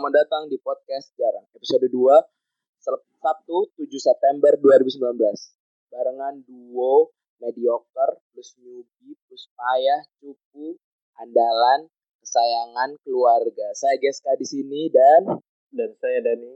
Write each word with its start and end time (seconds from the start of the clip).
selamat 0.00 0.16
datang 0.16 0.48
di 0.48 0.56
podcast 0.56 1.12
Jarang 1.12 1.44
episode 1.52 1.84
2 1.84 1.92
Sabtu 3.20 3.68
7 3.76 3.84
September 4.00 4.56
2019 4.56 4.96
barengan 5.92 6.40
duo 6.40 7.12
mediocre 7.36 8.16
plus 8.32 8.56
newbie 8.64 9.12
plus 9.28 9.44
payah 9.52 10.00
cupu 10.16 10.80
andalan 11.20 11.92
kesayangan 12.16 12.96
keluarga. 13.04 13.76
Saya 13.76 14.00
Geska 14.00 14.40
di 14.40 14.48
sini 14.48 14.88
dan 14.88 15.36
dan 15.68 15.92
saya 16.00 16.32
Dani. 16.32 16.48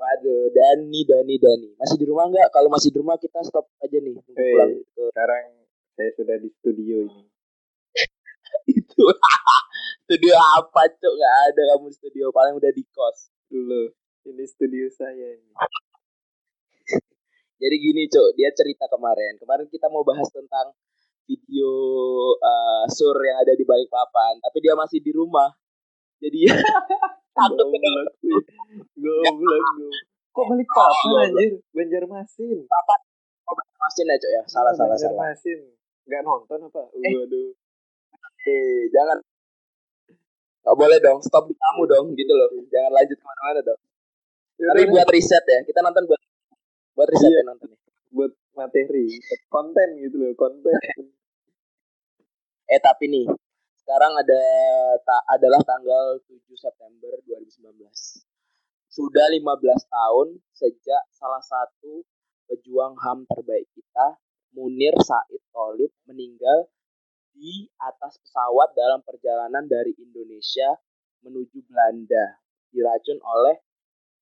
Waduh, 0.00 0.48
Dani, 0.56 1.00
Dani, 1.04 1.36
Dani. 1.36 1.76
Masih 1.76 2.00
di 2.00 2.08
rumah 2.08 2.24
nggak? 2.24 2.56
Kalau 2.56 2.72
masih 2.72 2.88
di 2.88 3.04
rumah 3.04 3.20
kita 3.20 3.44
stop 3.44 3.68
aja 3.84 4.00
nih. 4.00 4.16
Hey, 4.32 4.56
pulang. 4.56 4.72
Sekarang 4.96 5.44
saya 5.92 6.10
sudah 6.16 6.40
di 6.40 6.48
studio 6.56 7.04
ini. 7.04 7.22
Itu 8.80 9.12
studio 10.10 10.34
apa 10.58 10.90
cok 10.90 11.14
nggak 11.14 11.34
ada 11.46 11.62
kamu 11.70 11.86
studio 11.94 12.34
paling 12.34 12.58
udah 12.58 12.74
di 12.74 12.82
kos 12.90 13.30
dulu. 13.46 13.94
Ini 14.26 14.42
studio 14.42 14.90
saya 14.90 15.38
ini. 15.38 15.54
Jadi 17.62 17.76
gini 17.78 18.10
cok 18.10 18.34
dia 18.34 18.50
cerita 18.50 18.90
kemarin. 18.90 19.38
Kemarin 19.38 19.70
kita 19.70 19.86
mau 19.86 20.02
bahas 20.02 20.26
tentang 20.34 20.74
video 21.30 21.70
uh, 22.42 22.90
sur 22.90 23.14
yang 23.22 23.38
ada 23.38 23.54
di 23.54 23.62
balik 23.62 23.86
papan 23.86 24.34
tapi 24.42 24.58
dia 24.58 24.74
masih 24.74 24.98
di 24.98 25.14
rumah. 25.14 25.54
Jadi 26.18 26.50
goblok 27.54 28.10
goblok 28.98 29.62
kok 30.34 30.44
balik 30.50 30.68
papan 30.74 31.22
anjir? 31.22 31.54
Banjarmasin. 31.70 32.58
Papan 32.66 32.98
oh, 33.46 33.54
Banjarmasin 33.54 34.10
ya 34.10 34.16
cok 34.18 34.32
ya? 34.34 34.42
Salah 34.50 34.74
salah 34.74 34.98
salah. 34.98 35.22
Banjarmasin. 35.22 35.70
Nggak 36.10 36.22
nonton 36.26 36.66
apa? 36.66 36.82
Eh. 36.98 37.14
waduh. 37.14 37.54
Eh 38.50 38.90
jangan 38.90 39.22
Gak 40.60 40.76
boleh 40.76 40.98
dong, 41.00 41.18
stop 41.24 41.48
di 41.48 41.56
kamu 41.56 41.82
dong, 41.88 42.06
gitu 42.12 42.32
loh. 42.36 42.48
Jangan 42.68 42.92
lanjut 42.92 43.16
ke 43.16 43.24
mana-mana 43.24 43.60
dong. 43.64 43.80
Ya, 44.60 44.68
Tapi 44.76 44.84
buat 44.92 45.08
riset 45.08 45.44
ya, 45.48 45.60
kita 45.64 45.80
nonton 45.80 46.04
buat 46.04 46.20
buat 46.92 47.08
riset 47.08 47.32
iya. 47.32 47.40
ya 47.40 47.44
nonton 47.48 47.68
Buat 48.12 48.32
materi, 48.52 49.08
buat 49.08 49.42
konten 49.48 49.88
gitu 50.04 50.16
loh, 50.20 50.36
konten. 50.36 50.76
eh 52.74 52.80
tapi 52.84 53.08
nih, 53.08 53.26
sekarang 53.80 54.12
ada 54.20 54.42
ta, 55.00 55.16
adalah 55.32 55.64
tanggal 55.64 56.20
7 56.28 56.44
September 56.52 57.16
2019. 57.24 57.80
Sudah 58.90 59.26
15 59.32 59.40
tahun 59.88 60.28
sejak 60.52 61.02
salah 61.14 61.40
satu 61.40 62.04
pejuang 62.50 62.98
HAM 63.00 63.24
terbaik 63.30 63.70
kita, 63.72 64.18
Munir 64.52 64.92
Said 65.00 65.40
Tolib 65.54 65.94
meninggal 66.10 66.68
di 67.34 67.68
atas 67.80 68.20
pesawat 68.20 68.74
dalam 68.76 69.00
perjalanan 69.02 69.64
dari 69.66 69.94
Indonesia 69.98 70.76
menuju 71.24 71.64
Belanda 71.66 72.40
diracun 72.70 73.18
oleh 73.22 73.56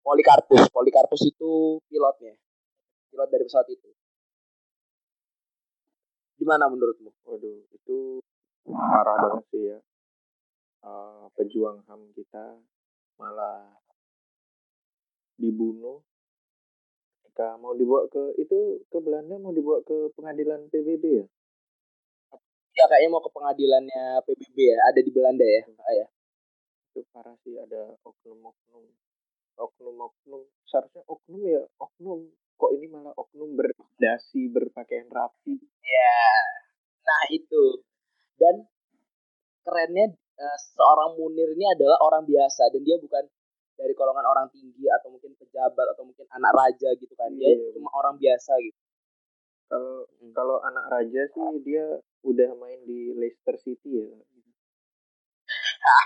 Polikarpus. 0.03 0.73
Polikarpus 0.73 1.23
itu 1.29 1.83
pilotnya, 1.91 2.35
pilot 3.13 3.29
dari 3.29 3.45
pesawat 3.45 3.69
itu. 3.69 3.91
Gimana 6.39 6.71
menurutmu? 6.71 7.11
Waduh, 7.27 7.67
itu 7.75 8.23
parah 8.65 9.17
banget 9.19 9.45
sih 9.51 9.63
ya. 9.75 9.79
Uh, 10.79 11.27
pejuang 11.35 11.83
HAM 11.91 12.15
kita 12.15 12.55
malah 13.19 13.67
dibunuh 15.39 16.03
Jika 17.27 17.59
mau 17.59 17.75
dibawa 17.75 18.07
ke 18.11 18.35
itu 18.39 18.83
ke 18.91 18.99
Belanda 18.99 19.39
mau 19.39 19.55
dibawa 19.55 19.83
ke 19.87 20.11
pengadilan 20.15 20.71
PBB 20.71 21.05
ya 21.23 21.27
ya 22.79 22.85
kayaknya 22.87 23.11
mau 23.11 23.23
ke 23.23 23.31
pengadilannya 23.35 24.23
PBB 24.23 24.57
ya 24.71 24.79
ada 24.87 25.01
di 25.03 25.11
Belanda 25.11 25.43
ya 25.43 25.63
ah, 25.67 25.95
ya? 25.99 26.07
Itu 26.95 27.03
parah 27.11 27.35
sih 27.43 27.59
ada 27.59 27.99
oknum-oknum. 28.07 28.87
Oknum-oknum 29.59 30.47
seharusnya 30.63 31.03
oknum 31.11 31.43
ya 31.43 31.63
oknum. 31.83 32.31
Kok 32.59 32.71
ini 32.79 32.87
malah 32.91 33.15
oknum 33.19 33.59
berdasi 33.59 34.47
berpakaian 34.55 35.11
rapi? 35.11 35.59
Ya 35.83 36.23
nah 37.03 37.23
itu. 37.35 37.83
Dan 38.39 38.63
kerennya 39.67 40.15
uh, 40.39 40.59
seorang 40.79 41.19
Munir 41.19 41.51
ini 41.59 41.67
adalah 41.75 41.99
orang 41.99 42.23
biasa 42.31 42.71
dan 42.71 42.87
dia 42.87 42.95
bukan 43.03 43.27
dari 43.75 43.95
golongan 43.95 44.27
orang 44.27 44.47
tinggi 44.55 44.87
atau 44.91 45.11
mungkin 45.11 45.35
pejabat 45.35 45.87
atau 45.95 46.07
mungkin 46.07 46.27
anak 46.31 46.55
raja 46.55 46.95
gitu 46.95 47.15
kan. 47.19 47.35
Dia 47.35 47.51
yeah. 47.51 47.75
cuma 47.75 47.91
orang 47.99 48.15
biasa 48.23 48.55
gitu 48.63 48.79
kalau 49.69 50.09
hmm. 50.09 50.33
kalau 50.33 50.57
anak 50.65 50.89
raja 50.89 51.29
sih 51.29 51.61
dia 51.61 51.85
udah 52.25 52.51
main 52.57 52.81
di 52.89 53.13
Leicester 53.13 53.61
City 53.61 54.01
ya. 54.01 54.09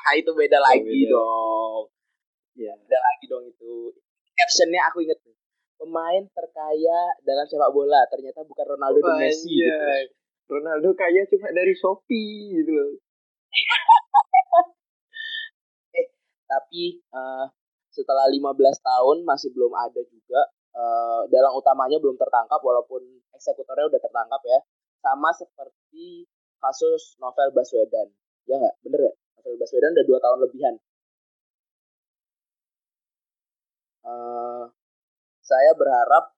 Ah, 0.06 0.14
itu 0.18 0.30
beda 0.34 0.58
oh, 0.58 0.62
lagi 0.62 1.00
beda. 1.06 1.14
dong. 1.14 1.82
Ya. 2.58 2.74
Beda 2.74 2.98
lagi 2.98 3.24
dong 3.30 3.44
itu. 3.46 3.94
Captionnya 4.34 4.82
aku 4.90 5.06
inget 5.06 5.18
nih. 5.22 5.38
Pemain 5.78 6.22
terkaya 6.30 7.00
dalam 7.26 7.46
sepak 7.46 7.74
bola 7.74 8.06
ternyata 8.06 8.46
bukan 8.46 8.78
Ronaldo 8.78 9.02
dan 9.02 9.18
Messi 9.18 9.50
gitu. 9.50 10.14
Ronaldo 10.46 10.94
kaya 10.94 11.26
cuma 11.26 11.50
dari 11.50 11.74
Shopee 11.74 12.62
gitu 12.62 12.70
loh. 12.70 12.90
eh, 15.98 16.06
tapi 16.46 17.02
uh, 17.10 17.50
setelah 17.90 18.30
15 18.30 18.62
tahun 18.78 19.16
masih 19.26 19.50
belum 19.54 19.74
ada 19.74 20.02
juga 20.06 20.54
uh, 20.76 21.22
dalang 21.28 21.54
utamanya 21.56 21.98
belum 22.00 22.16
tertangkap 22.16 22.60
walaupun 22.60 23.02
eksekutornya 23.36 23.88
udah 23.88 24.00
tertangkap 24.00 24.40
ya. 24.44 24.58
Sama 25.02 25.30
seperti 25.34 26.26
kasus 26.62 27.18
novel 27.18 27.50
Baswedan. 27.52 28.08
Ya 28.46 28.58
nggak? 28.58 28.74
Bener 28.84 29.00
ya 29.10 29.12
novel 29.38 29.54
Baswedan 29.58 29.92
udah 29.96 30.06
dua 30.06 30.18
tahun 30.22 30.38
lebihan. 30.46 30.74
Uh, 34.02 34.66
saya 35.42 35.78
berharap 35.78 36.34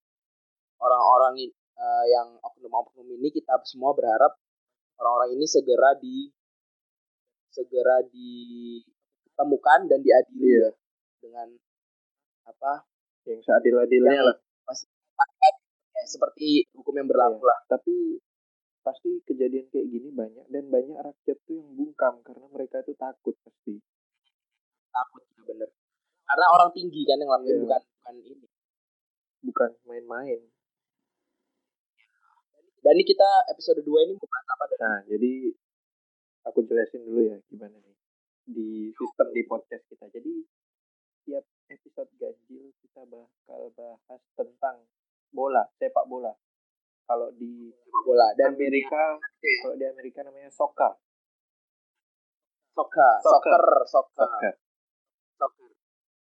orang-orang 0.85 1.49
uh, 1.81 2.05
yang 2.09 2.37
oknum-oknum 2.45 3.09
ini 3.09 3.33
kita 3.33 3.57
semua 3.65 3.97
berharap 3.97 4.37
orang-orang 5.01 5.41
ini 5.41 5.47
segera 5.49 5.97
di 5.97 6.29
segera 7.49 8.03
ditemukan 8.05 9.81
dan 9.89 10.03
diadili 10.03 10.61
iya. 10.61 10.71
dengan 11.23 11.49
apa 12.45 12.85
yang 13.29 13.41
seadil-adilnya 13.41 14.21
lah. 14.21 14.37
pasti 14.65 14.89
ya, 15.95 16.05
seperti 16.09 16.49
hukum 16.73 16.95
yang 16.97 17.09
berlaku 17.09 17.41
ya, 17.41 17.49
lah. 17.49 17.59
tapi 17.69 18.21
pasti 18.85 19.25
kejadian 19.25 19.69
kayak 19.73 19.89
gini 19.89 20.13
banyak 20.13 20.45
dan 20.53 20.69
banyak 20.69 20.99
rakyat 21.01 21.39
tuh 21.49 21.57
yang 21.57 21.69
bungkam 21.73 22.21
karena 22.21 22.47
mereka 22.53 22.85
itu 22.85 22.93
takut 23.01 23.33
pasti. 23.41 23.81
Takut 24.93 25.23
ya 25.25 25.41
bener. 25.49 25.69
Karena 26.25 26.47
orang 26.53 26.71
tinggi 26.77 27.01
kan 27.09 27.17
yang 27.17 27.33
lakuin 27.33 27.57
ya. 27.57 27.61
bukan 27.65 27.81
bukan 27.81 28.15
ini. 28.21 28.47
Bukan 29.45 29.71
main-main. 29.89 30.41
Dan 32.85 32.93
ini 33.01 33.05
kita 33.09 33.29
episode 33.49 33.81
2 33.81 33.89
ini 34.05 34.13
mau 34.21 34.29
bahas 34.29 34.47
apa 34.53 34.65
nah 34.77 34.99
jadi 35.09 35.33
aku 36.45 36.69
jelasin 36.69 37.01
dulu 37.09 37.25
ya 37.25 37.41
gimana 37.49 37.81
nih 37.81 37.97
di 38.45 38.93
sistem 38.93 39.33
di 39.33 39.43
podcast 39.49 39.85
kita. 39.89 40.13
Jadi 40.13 40.45
tiap 41.25 41.45
episode 41.73 42.11
ganjil 42.21 42.71
kita 42.85 43.03
bakal 43.09 43.73
bahas 43.73 44.23
tentang 44.37 44.85
bola, 45.33 45.65
sepak 45.81 46.07
bola. 46.07 46.33
Kalau 47.05 47.29
di 47.37 47.73
sepak 47.73 48.03
bola 48.05 48.27
dan 48.37 48.57
Amerika, 48.57 49.19
ya. 49.21 49.57
kalau 49.65 49.77
di 49.77 49.85
Amerika 49.89 50.21
namanya 50.25 50.53
soccer. 50.53 50.95
Soccer, 52.75 53.15
soccer, 53.25 53.65
soccer. 53.89 54.29
Soccer. 54.29 54.55
soccer. 55.37 55.71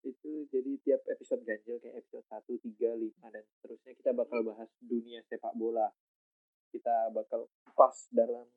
Itu 0.03 0.47
jadi 0.51 0.71
tiap 0.83 1.01
episode 1.07 1.41
ganjil 1.47 1.79
kayak 1.79 2.03
episode 2.03 2.25
1, 2.27 2.75
3, 2.75 2.99
5 2.99 3.33
dan 3.33 3.43
seterusnya 3.47 3.93
kita 3.95 4.11
bakal 4.11 4.39
bahas 4.43 4.69
dunia 4.83 5.23
sepak 5.25 5.53
bola. 5.55 5.87
Kita 6.73 7.13
bakal 7.13 7.47
pas 7.77 7.95
dalam 8.11 8.49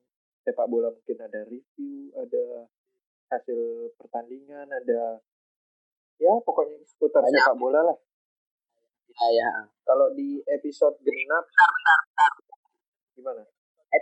sepak 0.43 0.67
bola 0.67 0.91
mungkin 0.91 1.17
ada 1.21 1.47
review, 1.47 2.11
ada 2.17 2.67
hasil 3.31 3.91
pertandingan, 3.99 4.67
ada 4.71 5.19
ya 6.17 6.33
pokoknya 6.41 6.77
seputar 6.85 7.21
Banyak. 7.21 7.37
sepak 7.37 7.55
bola 7.57 7.81
lah. 7.81 7.97
Ya 9.17 9.27
ya 9.33 9.49
kalau 9.87 10.13
di 10.13 10.41
episode 10.45 10.97
genap 11.01 11.45
bentar, 11.47 11.69
bentar, 11.73 11.99
bentar. 12.03 12.31
gimana? 13.17 13.43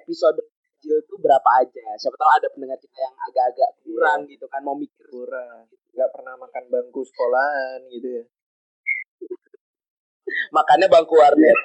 Episode 0.01 0.39
kecil 0.41 0.97
tuh 1.07 1.17
berapa 1.21 1.49
aja? 1.61 1.85
Siapa 1.97 2.15
tahu 2.17 2.31
ada 2.35 2.47
pendengar 2.51 2.77
kita 2.81 2.97
yang 2.97 3.15
agak-agak 3.29 3.71
kurang 3.85 4.19
yeah. 4.25 4.31
gitu 4.35 4.45
kan 4.49 4.61
mau 4.65 4.75
mikir. 4.75 5.05
Kurang. 5.07 5.69
Nggak 5.95 6.09
pernah 6.11 6.33
makan 6.35 6.63
bangku 6.67 7.01
sekolahan 7.05 7.79
gitu 7.93 8.07
ya. 8.21 8.23
Makannya 10.51 10.87
bangku 10.89 11.15
warnet. 11.15 11.57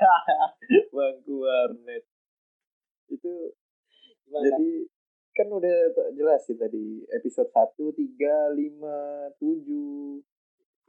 Bangku 0.95 1.35
warnet. 1.43 2.05
Itu 3.09 3.57
Gimana? 4.29 4.45
jadi 4.47 4.71
kan 5.35 5.49
udah 5.51 5.77
jelasin 6.13 6.61
tadi 6.61 7.03
episode 7.11 7.49
1, 7.51 7.73
3, 7.97 8.53
5, 8.53 9.41
7 9.41 10.30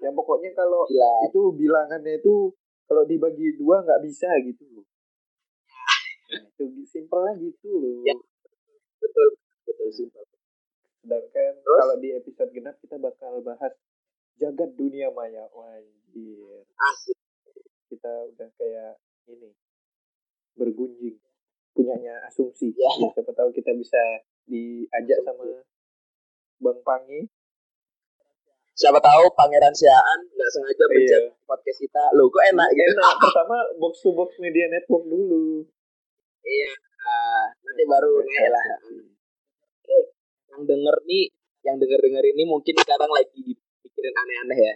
yang 0.01 0.13
pokoknya 0.17 0.51
kalau 0.57 0.83
Bila. 0.89 1.13
itu 1.29 1.41
bilangannya 1.53 2.13
itu 2.17 2.49
kalau 2.89 3.05
dibagi 3.05 3.55
dua 3.55 3.85
nggak 3.85 4.01
bisa 4.03 4.27
gitu 4.43 4.65
loh. 4.73 4.85
Nah, 6.33 6.43
itu 6.65 6.83
simpelnya 6.89 7.37
gitu 7.37 7.69
loh. 7.69 8.01
Ya, 8.03 8.17
betul 8.99 9.27
betul 9.63 9.89
simpel. 9.93 10.25
Sedangkan 11.01 11.53
Terus? 11.61 11.77
kalau 11.81 11.95
di 12.01 12.09
episode 12.13 12.51
genap 12.53 12.75
kita 12.81 12.97
bakal 12.97 13.41
bahas 13.45 13.73
jagat 14.41 14.73
dunia 14.73 15.13
maya. 15.13 15.45
Wajir. 15.53 16.65
Asik. 16.77 17.17
Kita 17.89 18.11
udah 18.33 18.49
kayak 18.57 18.97
ini 19.29 19.53
bergunjing 20.57 21.17
punyanya 21.71 22.25
asumsi. 22.27 22.73
Ya. 22.75 22.91
siapa 23.13 23.31
tahu 23.33 23.49
kita 23.53 23.71
bisa 23.77 24.01
diajak 24.49 25.21
sama 25.23 25.45
bang 26.61 26.79
Pangi 26.85 27.21
siapa 28.71 28.97
tahu 28.97 29.23
pangeran 29.33 29.71
Siaan 29.71 30.19
nggak 30.27 30.49
sengaja 30.49 30.75
Iya. 30.79 30.87
pencet 30.89 31.23
podcast 31.43 31.79
kita. 31.79 32.03
Lo 32.13 32.27
kok 32.27 32.43
enak 32.45 32.67
gitu? 32.71 32.91
Enak 32.93 33.13
pertama 33.19 33.57
box 33.77 33.93
to 33.99 34.09
box 34.11 34.29
media 34.37 34.65
network 34.67 35.05
dulu. 35.05 35.63
Iya 36.41 36.71
ah, 37.01 37.45
nanti 37.61 37.83
baru 37.83 38.11
naik 38.19 38.49
lah. 38.49 38.65
Yang 40.51 40.61
denger 40.67 40.95
nih 41.05 41.25
yang 41.61 41.77
denger 41.77 41.99
denger 41.99 42.23
ini 42.27 42.43
mungkin 42.43 42.73
sekarang 42.75 43.11
lagi 43.11 43.53
pikirin 43.81 44.15
aneh-aneh 44.17 44.59
ya. 44.59 44.75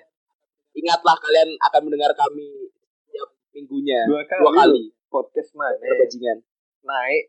Ingatlah 0.75 1.15
kalian 1.17 1.49
akan 1.61 1.81
mendengar 1.83 2.11
kami 2.13 2.69
setiap 3.01 3.29
minggunya. 3.51 4.05
Dua 4.05 4.21
kali, 4.23 4.41
dua 4.43 4.51
kali. 4.53 4.83
podcast 5.07 5.51
mana? 5.55 5.79
Berbajingan 5.79 6.37
naik 6.83 7.23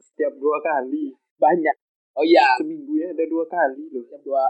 setiap 0.00 0.32
dua 0.36 0.58
kali. 0.58 1.12
Banyak. 1.38 1.76
Oh 2.18 2.26
iya. 2.26 2.58
Seminggu 2.58 2.98
ya 2.98 3.14
ada 3.14 3.24
dua 3.28 3.44
kali 3.46 3.86
loh. 3.92 4.02
Setiap 4.02 4.22
dua 4.24 4.42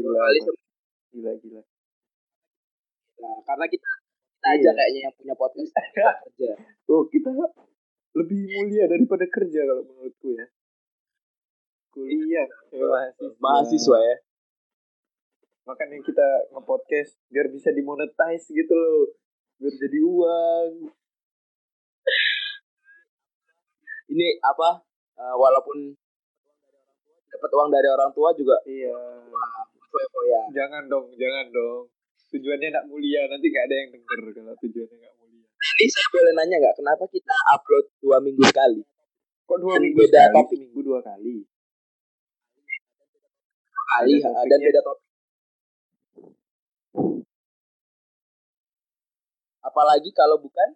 dua 0.00 0.20
kali 0.24 0.38
se- 0.40 0.58
gila 1.10 1.32
gila. 1.38 1.62
Nah, 3.20 3.36
karena 3.44 3.66
kita 3.68 3.90
kita 4.40 4.48
aja 4.48 4.60
Iya. 4.62 4.70
kayaknya 4.72 5.00
yang 5.04 5.14
punya 5.18 5.34
podcast. 5.36 5.72
Kerja. 6.24 6.50
Oh 6.88 7.04
kita 7.06 7.28
lebih 8.10 8.40
mulia 8.42 8.90
daripada 8.90 9.22
kerja 9.28 9.60
kalau 9.62 9.82
menurutku 9.86 10.34
ya. 10.34 10.46
Kuliah. 11.90 12.48
Ya, 12.70 12.86
mahasiswa. 12.86 13.36
mahasiswa 13.38 13.98
ya. 14.00 14.16
Makanya 15.66 16.02
kita 16.02 16.26
nge-podcast 16.50 17.18
biar 17.30 17.46
bisa 17.52 17.70
dimonetize 17.70 18.50
gitu 18.50 18.74
loh. 18.74 19.14
Biar 19.60 19.74
jadi 19.76 19.98
uang. 20.02 20.70
Ini 24.10 24.28
apa? 24.42 24.82
Eh, 25.20 25.34
walaupun 25.38 25.94
dapat 27.30 27.50
uang 27.54 27.70
dari 27.70 27.86
orang 27.86 28.10
tua 28.10 28.34
juga. 28.34 28.58
Iya 28.66 28.94
foya-foya. 29.90 30.40
Jangan 30.54 30.82
dong 30.86 31.06
jangan 31.18 31.46
dong. 31.50 31.90
Tujuannya 32.30 32.68
nak 32.70 32.84
mulia 32.86 33.26
nanti 33.26 33.46
nggak 33.50 33.66
ada 33.66 33.74
yang 33.74 33.90
denger 33.90 34.20
kalau 34.38 34.54
tujuannya 34.62 34.96
nggak 35.02 35.14
mulia. 35.18 35.46
Ini 35.50 35.86
saya 35.90 36.06
boleh 36.14 36.32
nanya 36.38 36.56
nggak 36.62 36.76
kenapa 36.78 37.04
kita 37.10 37.34
upload 37.58 37.86
dua 37.98 38.16
minggu 38.22 38.42
sekali? 38.46 38.80
Kok 39.50 39.58
dua 39.58 39.74
Dan 39.76 39.82
minggu 39.82 39.98
beda 39.98 40.10
sekali? 40.14 40.34
topik. 40.38 40.50
seminggu 40.54 40.80
dua 40.86 40.98
kali? 41.02 41.36
Kali 43.90 44.14
dan 44.22 44.30
topiknya. 44.30 44.66
beda 44.70 44.80
topik. 44.86 45.08
Apalagi 49.60 50.10
kalau 50.16 50.36
bukan 50.40 50.68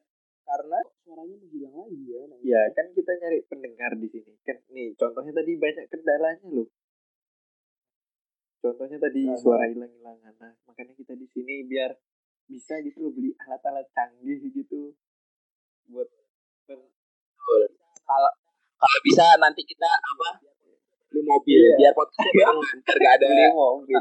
karena 0.45 0.79
suaranya 1.01 1.37
menghilang 1.41 1.73
lagi 1.73 1.99
ya 2.05 2.21
ya 2.45 2.63
kan 2.77 2.87
kita 2.93 3.13
nyari 3.17 3.39
pendengar 3.49 3.97
di 3.97 4.09
sini. 4.13 4.35
Kan 4.45 4.59
nih 4.75 4.93
contohnya 4.99 5.33
tadi 5.33 5.57
banyak 5.57 5.87
kendalanya 5.89 6.47
loh 6.51 6.69
contohnya 8.65 8.97
tadi 8.97 9.29
Aha. 9.29 9.37
suara 9.37 9.69
hilang-hilangan. 9.69 10.33
Nah 10.41 10.53
makanya 10.65 10.97
kita 10.97 11.13
di 11.13 11.29
sini 11.29 11.69
biar 11.69 11.93
bisa 12.49 12.81
gitu 12.81 13.09
loh 13.09 13.13
beli 13.13 13.37
alat-alat 13.45 13.85
canggih 13.93 14.41
gitu 14.53 14.97
buat 15.93 16.09
kalau 16.65 18.31
kalau 18.81 19.01
bisa 19.05 19.25
nanti 19.41 19.65
kita 19.65 19.85
apa 19.89 20.41
beli 21.13 21.23
mobil 21.25 21.61
Iya. 21.61 21.77
biar 21.77 21.93
podcast 21.93 22.29
biar 22.33 22.53
gak 22.81 23.15
ada. 23.21 23.27
Beli 23.29 23.47
mobil. 23.53 24.01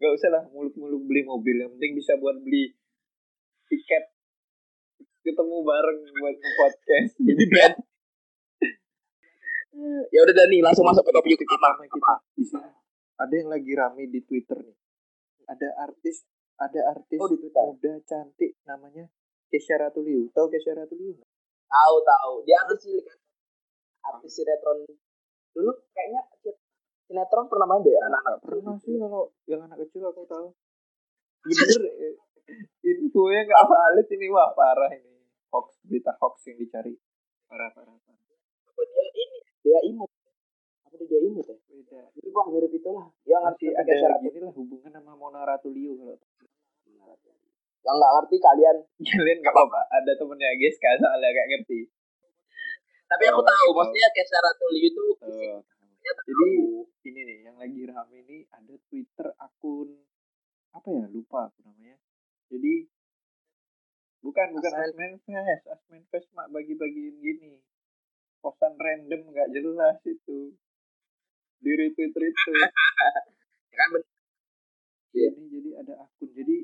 Gak 0.00 0.12
usah 0.20 0.30
lah 0.32 0.44
muluk-muluk 0.52 1.02
beli 1.08 1.24
mobil. 1.24 1.56
Yang 1.64 1.70
penting 1.76 1.92
bisa 1.96 2.12
buat 2.20 2.36
beli 2.44 2.76
tiket 3.72 4.04
ketemu 5.24 5.56
bareng 5.64 5.98
buat 6.20 6.36
podcast. 6.36 7.12
Jadi 7.28 7.44
band. 7.48 7.74
Ya 10.14 10.22
udah 10.22 10.30
Dani 10.30 10.62
langsung 10.62 10.86
masuk 10.86 11.02
ke 11.02 11.10
topik 11.10 11.34
kita. 11.34 11.70
Di 12.38 12.46
sini 12.46 12.83
ada 13.14 13.34
yang 13.34 13.48
lagi 13.50 13.72
rame 13.74 14.10
di 14.10 14.20
Twitter 14.26 14.58
nih. 14.58 14.78
Ada 15.44 15.68
artis 15.86 16.24
ada 16.54 16.80
artis 16.94 17.18
Oh, 17.20 17.28
di 17.30 17.36
Twitter. 17.38 17.62
muda 17.66 17.92
cantik 18.06 18.52
namanya 18.64 19.04
Kesha 19.50 19.76
Ratuliu. 19.78 20.30
Tahu 20.34 20.46
Kesha 20.50 20.74
Ratuliu 20.74 21.18
tahu 21.74 21.96
tahu. 22.06 22.34
Dia 22.46 22.56
artis 22.64 22.78
cilik 22.86 23.04
kan 23.06 23.18
artis 24.14 24.32
sinetron. 24.36 24.84
Dulu 25.54 25.70
kayaknya 25.94 26.22
sinetron 27.08 27.46
pernah 27.50 27.66
main 27.66 27.82
deh. 27.82 27.96
Anak-anak 27.98 28.40
pernah 28.44 28.74
sih 28.82 28.94
kalau 29.00 29.32
yang 29.48 29.60
anak 29.66 29.78
kecil 29.86 30.06
aku 30.10 30.22
tahu. 30.28 30.48
Bener 31.44 31.82
eh, 31.88 32.16
infonya 32.84 33.40
nggak 33.48 33.62
valid 33.68 34.08
ini 34.12 34.26
wah 34.32 34.52
parah 34.56 34.90
ini. 34.92 35.12
Hoax 35.52 35.78
berita 35.86 36.12
hoax 36.18 36.50
yang 36.50 36.58
dicari. 36.58 36.94
Parah 37.46 37.70
parah 37.72 37.94
parah. 37.94 38.22
Apa 38.70 38.82
dia 38.86 39.04
ini? 39.12 39.38
Dia 39.62 39.78
imut. 39.86 40.10
Apa 40.88 40.94
dia 41.04 41.20
imut 41.20 41.46
ya 41.46 41.56
wah 42.34 42.46
mirip 42.50 42.72
itulah. 42.74 43.06
Yang 43.22 43.42
ngerti 43.46 43.66
ada 43.78 43.92
gini 44.18 44.38
lah 44.42 44.52
hubungan 44.52 44.90
sama 44.90 45.12
Mona 45.14 45.46
Ratuliu 45.46 45.94
kalau 45.94 46.18
yang 47.84 47.96
nggak 48.00 48.12
ngerti 48.16 48.36
kalian. 48.40 48.76
Kalian 49.12 49.38
nggak 49.44 49.54
apa-apa. 49.54 49.80
Ada 49.92 50.12
temennya 50.16 50.56
guys 50.56 50.76
kan 50.80 50.96
soalnya 50.98 51.28
nggak 51.30 51.48
ngerti. 51.52 51.80
Tapi 53.04 53.22
aku 53.28 53.40
Oh, 53.40 53.46
tahu 53.46 53.68
maksudnya 53.76 54.08
Sarah 54.24 54.54
Tully 54.56 54.80
itu 54.88 55.04
Eh, 55.20 55.60
fisiknya 55.60 56.12
jadi 56.24 56.50
ini 57.04 57.20
nih 57.28 57.38
yang 57.44 57.56
lagi 57.60 57.80
rame 57.84 58.16
ini 58.24 58.38
ada 58.48 58.74
Twitter 58.88 59.28
akun 59.36 59.88
apa 60.72 60.88
ya 60.88 61.04
lupa 61.12 61.52
aku 61.52 61.60
namanya. 61.68 62.00
Jadi 62.48 62.88
bukan 64.24 64.56
bukan 64.56 64.72
Asmen. 64.72 65.20
Asmen 65.20 65.44
Fest 65.44 65.64
Asmen 65.68 66.02
Fest 66.08 66.28
mak 66.32 66.48
bagi-bagiin 66.48 67.20
gini. 67.20 67.60
Posan 68.40 68.76
random 68.80 69.28
nggak 69.28 69.52
jelas 69.52 70.00
itu 70.08 70.56
di 71.58 71.70
retweet 71.72 72.12
Ya 72.14 72.26
kan 73.78 73.88
bener. 73.90 74.06
Iya. 75.10 75.28
ini 75.30 75.46
jadi 75.48 75.70
ada 75.80 75.94
akun. 76.00 76.28
Jadi 76.30 76.56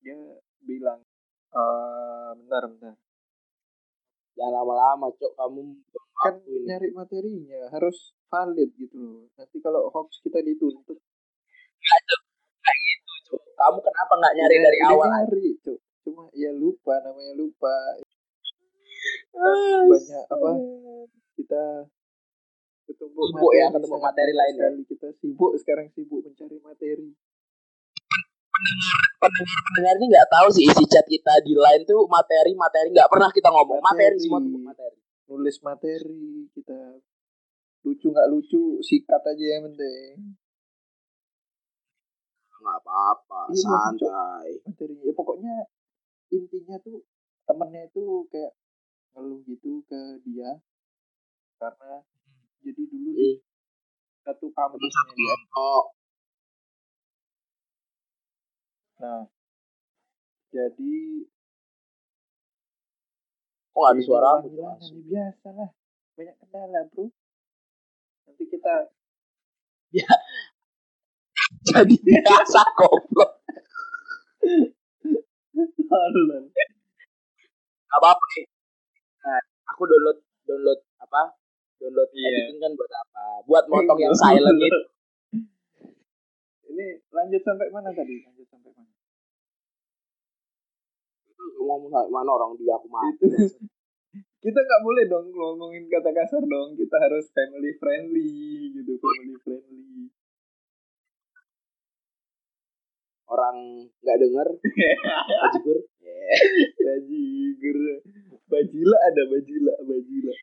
dia 0.00 0.18
bilang 0.60 1.00
eh 1.50 2.30
bentar 2.36 2.62
bentar. 2.66 2.94
Jangan 4.34 4.52
lama-lama 4.52 5.06
cok. 5.12 5.32
Kamu 5.34 5.60
kan 6.16 6.34
ini. 6.42 6.66
nyari 6.66 6.88
materinya 6.90 7.70
harus 7.70 8.14
valid 8.26 8.70
gitu 8.74 8.96
loh. 8.96 9.26
Nanti 9.32 9.58
kalau 9.58 9.86
hoax 9.88 10.18
kita 10.20 10.38
dituntut. 10.40 10.98
Kayak 12.60 12.78
gitu 12.80 13.12
cok. 13.30 13.42
Kamu 13.54 13.78
kenapa 13.80 14.12
nggak 14.16 14.34
nyari 14.34 14.54
Udah- 14.54 14.64
dari 14.64 14.78
awal? 14.84 15.08
nyari 15.12 15.46
Cuk. 15.60 15.78
cuma 16.04 16.28
ya 16.32 16.50
lupa 16.52 17.00
namanya 17.00 17.32
lupa. 17.34 17.74
Banyak 19.34 20.24
apa 20.28 20.50
kita 21.34 21.62
ketemu 22.84 23.20
Sibuk 23.24 23.52
ya, 23.52 23.66
ketemu 23.72 23.96
materi 23.98 24.32
lain 24.32 24.54
ya. 24.54 24.60
sekali. 24.68 24.82
kita 24.84 25.08
sibuk 25.18 25.52
sekarang 25.56 25.86
sibuk 25.92 26.20
mencari 26.22 26.58
materi. 26.60 27.08
Pendengar 29.74 29.94
ini 29.98 30.06
nggak 30.12 30.28
tahu 30.30 30.46
sih 30.52 30.64
isi 30.68 30.84
chat 30.86 31.04
kita 31.04 31.42
di 31.42 31.56
line 31.56 31.82
tuh 31.84 32.04
materi 32.06 32.52
materi. 32.54 32.92
Nggak 32.92 33.10
pernah 33.10 33.30
kita 33.32 33.48
ngomong 33.50 33.80
materi, 33.80 34.14
Materi. 34.14 34.22
semua 34.22 34.40
tuh 34.40 34.62
materi. 34.62 34.98
Nulis 35.24 35.56
materi 35.64 36.24
kita 36.52 36.80
lucu 37.84 38.06
nggak 38.08 38.28
lucu 38.30 38.62
sikat 38.80 39.22
aja 39.24 39.44
yang 39.58 39.62
penting. 39.68 40.36
Nggak 42.54 42.78
apa-apa 42.80 43.40
Iya, 43.50 43.60
santai. 43.60 44.48
Materi. 44.64 44.94
Ya 45.02 45.12
pokoknya 45.12 45.54
intinya 46.30 46.76
tuh 46.80 47.04
temennya 47.44 47.88
itu 47.88 48.04
kayak 48.28 48.52
ngeluh 49.12 49.40
gitu 49.44 49.84
ke 49.84 50.00
dia 50.24 50.58
karena 51.56 52.02
jadi 52.64 52.82
dulu 52.88 53.12
Hmm. 53.14 53.36
satu 54.24 54.48
kampusnya 54.56 55.12
dia 55.12 55.36
oh. 55.60 55.84
Nah. 59.04 59.28
Jadi 60.54 61.26
kok 63.74 63.86
ada 63.90 64.00
suara 64.06 64.38
ya 64.48 64.70
biasa 64.80 65.48
lah 65.50 65.70
banyak 66.14 66.36
kendala 66.40 66.80
bro. 66.94 67.10
Nanti 68.24 68.44
kita 68.48 68.74
jadi 71.68 71.96
biasa 72.00 72.60
goblok. 72.78 73.30
Gak 77.84 77.98
apa-apa 77.98 78.24
nih. 78.34 78.44
Nah, 79.22 79.40
aku 79.74 79.82
download 79.90 80.18
download 80.48 80.80
apa 81.02 81.43
download 81.84 82.08
Iya. 82.16 82.28
editing 82.32 82.58
kan 82.64 82.72
buat 82.72 82.92
apa? 82.96 83.24
Buat 83.44 83.64
motong 83.68 84.00
yang 84.00 84.16
silent 84.16 84.56
itu 84.56 84.80
ini 86.72 86.86
lanjut 87.12 87.42
sampai 87.44 87.68
mana 87.68 87.92
tadi? 87.92 88.24
Lanjut 88.24 88.48
sampai 88.48 88.72
mana? 88.72 88.88
Ngomong 91.60 91.90
sampai 91.92 92.08
mana 92.10 92.30
orang 92.32 92.56
dia 92.56 92.72
aku 92.72 92.88
mati. 92.88 93.28
Kita 94.44 94.60
nggak 94.60 94.82
boleh 94.84 95.04
dong 95.08 95.32
ngomongin 95.32 95.88
kata 95.88 96.12
kasar 96.12 96.44
dong. 96.44 96.76
Kita 96.76 96.96
harus 97.00 97.28
family 97.32 97.72
friendly 97.80 98.32
gitu 98.76 98.96
family 99.00 99.36
friendly. 99.40 100.12
Orang 103.24 103.56
nggak 104.04 104.18
denger? 104.20 104.48
Bajigur? 105.40 105.78
Yeah. 106.04 106.36
bajigur. 106.76 107.78
Bajila 108.44 108.98
ada 109.00 109.22
bajila 109.32 109.74
bajila 109.88 110.34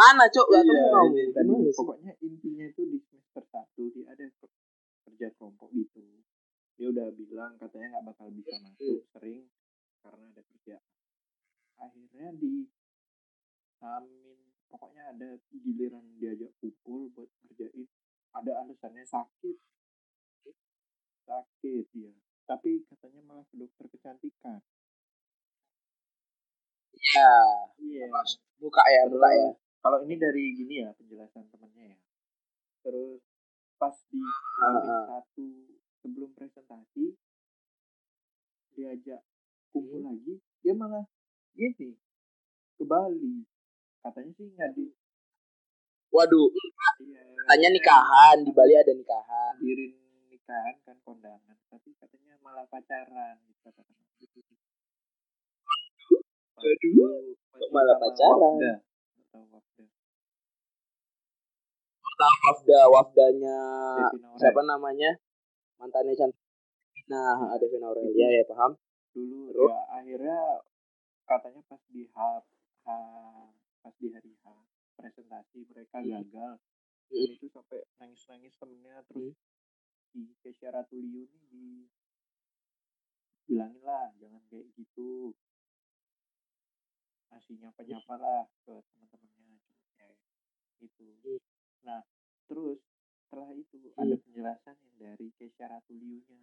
mana 0.00 0.24
cok 0.32 0.46
gak 0.48 0.64
iya, 0.64 1.00
ini 1.12 1.22
tadi 1.36 1.52
pokoknya 1.76 2.12
intinya 2.24 2.64
itu 2.72 2.82
di 2.88 2.98
semester 3.04 3.44
satu 3.52 3.82
dia 3.92 4.08
ada 4.08 4.24
kerja 5.04 5.28
kelompok 5.36 5.68
gitu. 5.76 6.00
Dia 6.80 6.88
udah 6.88 7.12
bilang 7.12 7.60
katanya 7.60 8.00
nggak 8.00 8.04
bakal 8.08 8.32
bisa 8.32 8.56
masuk 8.64 9.04
sering 9.12 9.44
karena 10.00 10.24
ada 10.32 10.42
kerja 10.48 10.76
akhirnya 11.76 12.28
di 12.40 12.64
Amin 13.80 14.36
pokoknya 14.72 15.12
ada 15.12 15.28
giliran 15.52 16.04
diajak 16.16 16.52
kumpul 16.60 17.12
buat 17.12 17.28
ngerjain. 17.44 17.88
Ada 18.32 18.52
alasannya 18.64 19.04
sakit. 19.04 19.56
Sakit 21.28 21.86
ya 21.92 22.12
tapi 22.50 22.82
katanya 22.90 23.20
malah 23.30 23.46
ke 23.46 23.54
dokter 23.54 23.86
kecantikan. 23.86 24.58
Iya. 26.90 27.32
Iya. 27.78 28.04
Buka 28.58 28.82
ya 28.90 29.02
buka 29.06 29.28
ya 29.30 29.48
kalau 29.80 30.04
ini 30.04 30.14
dari 30.20 30.52
gini 30.52 30.84
ya 30.84 30.92
penjelasan 30.92 31.48
temennya 31.48 31.96
ya. 31.96 31.98
Terus 32.84 33.20
pas 33.80 33.96
di 34.12 34.20
uh, 34.20 35.08
satu 35.08 35.48
sebelum 36.04 36.30
presentasi 36.36 37.16
diajak 38.76 39.24
kumpul 39.72 40.04
hmm. 40.04 40.08
lagi 40.12 40.34
dia 40.60 40.74
malah 40.76 41.04
gini 41.56 41.96
ke 42.76 42.84
Bali. 42.84 43.48
Katanya 44.00 44.32
sih 44.36 44.48
ngadi 44.52 44.86
waduh 46.10 46.50
iya, 47.06 47.22
katanya 47.46 47.68
nikahan 47.70 48.36
di 48.42 48.52
Bali 48.52 48.74
ada 48.76 48.92
nikahan. 48.92 49.54
Dirin 49.62 49.94
nikahan 50.28 50.76
kan 50.84 50.96
kondangan 51.06 51.56
tapi 51.70 51.94
katanya 51.96 52.34
malah 52.42 52.66
pacaran 52.66 53.38
gitu 53.46 54.40
waduh 56.60 56.92
waduh 57.54 57.70
malah 57.70 57.96
pacaran 57.96 58.82
tahu 59.30 59.46
wafda 62.28 62.80
wafdanya 62.92 63.58
siapa 64.36 64.60
namanya 64.66 65.16
mantannya 65.80 66.12
cantik 66.12 66.44
nah 67.08 67.50
ada 67.50 67.64
Vina 67.66 67.88
Aurelia 67.88 68.28
ya 68.28 68.44
paham 68.46 68.76
dulu 69.10 69.50
Terus? 69.50 69.68
ya 69.70 69.78
akhirnya 69.90 70.38
katanya 71.26 71.60
pas 71.66 71.82
di 71.90 72.06
H, 72.06 72.18
H 72.86 72.88
pas 73.82 73.94
di 73.98 74.08
hari 74.12 74.32
H 74.38 74.44
presentasi 74.94 75.64
mereka 75.66 75.98
hmm. 75.98 76.08
gagal 76.10 76.52
hmm. 77.10 77.34
itu 77.34 77.46
sampai 77.50 77.80
nangis 77.98 78.22
nangis 78.28 78.54
temennya 78.60 79.02
terus 79.08 79.34
hmm. 80.14 80.28
di 80.28 80.34
Kesia 80.44 80.70
Ratuliu 80.70 81.24
nih 81.26 81.44
di 81.50 81.66
bilangin 83.50 83.82
lah 83.82 84.14
jangan 84.20 84.42
kayak 84.46 84.70
gitu 84.78 85.34
ngasih 87.30 87.54
nyapa 87.58 87.82
nyapa 87.82 88.14
lah 88.18 88.42
ke 88.66 88.74
teman-temannya 88.78 89.58
ya, 89.98 90.10
itu 90.84 91.06
hmm. 91.26 91.40
Nah 91.86 92.00
terus 92.50 92.78
setelah 93.26 93.50
itu 93.54 93.76
hmm. 93.78 94.00
ada 94.00 94.14
penjelasan 94.18 94.76
yang 94.76 94.94
dari 94.98 95.26
Kesia 95.38 95.66
Ratuliunya 95.70 96.40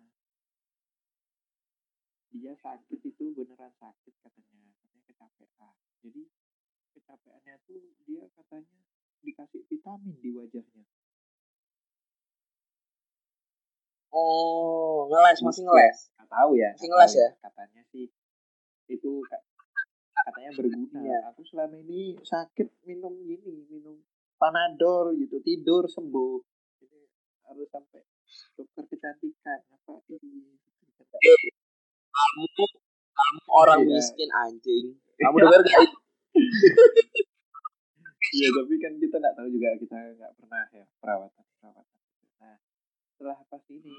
dia 2.38 2.54
sakit 2.60 3.00
itu 3.02 3.24
beneran 3.34 3.74
sakit 3.80 4.14
katanya 4.24 4.72
katanya 4.82 5.02
kecapean 5.08 5.76
jadi 6.04 6.22
kecapeannya 6.98 7.56
tuh 7.66 7.82
dia 8.08 8.26
katanya 8.34 8.78
dikasih 9.22 9.62
vitamin 9.70 10.16
di 10.22 10.30
wajahnya. 10.34 10.84
Oh, 14.14 15.06
ngeles 15.12 15.40
masih 15.44 15.68
ngeles. 15.68 15.98
Nggak 16.18 16.30
tahu 16.32 16.52
ya. 16.58 16.72
Masih 16.74 16.90
ngeles 16.90 17.14
ya. 17.14 17.30
Katanya 17.44 17.82
sih 17.92 18.06
itu 18.88 19.12
katanya 20.16 20.52
berguna. 20.56 21.00
Ya. 21.04 21.20
Aku 21.30 21.42
selama 21.46 21.76
ini 21.78 22.18
sakit 22.24 22.72
minum 22.88 23.14
gini, 23.22 23.68
minum 23.68 24.00
panadol 24.38 25.18
gitu, 25.18 25.42
tidur 25.42 25.90
sembuh. 25.90 26.40
Jadi 26.82 27.00
harus 27.50 27.68
sampai 27.74 28.02
dokter 28.58 28.84
kecantikan 28.90 29.60
apa 29.74 29.94
ini. 30.14 30.56
kamu 32.18 32.66
kamu 33.18 33.42
orang 33.50 33.82
iya. 33.86 33.90
miskin 33.98 34.30
anjing. 34.30 34.86
Kamu 35.18 35.36
dengar 35.42 35.62
gak 35.66 35.82
itu? 35.86 35.98
Iya 38.28 38.48
tapi 38.52 38.76
kan 38.84 38.94
kita 39.00 39.16
nggak 39.24 39.36
tahu 39.40 39.48
juga 39.56 39.68
kita 39.80 39.96
nggak 40.20 40.34
pernah 40.36 40.64
ya 40.76 40.86
perawatan 41.00 41.46
perawatan. 41.64 41.98
Nah 42.44 42.56
setelah 43.16 43.40
pas 43.48 43.64
ini 43.72 43.96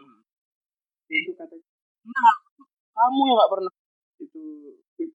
itu 1.09 1.33
kata 1.33 1.57
nah, 2.05 2.37
kamu 2.93 3.21
yang 3.25 3.37
nggak 3.41 3.53
pernah 3.57 3.73
itu 4.21 4.43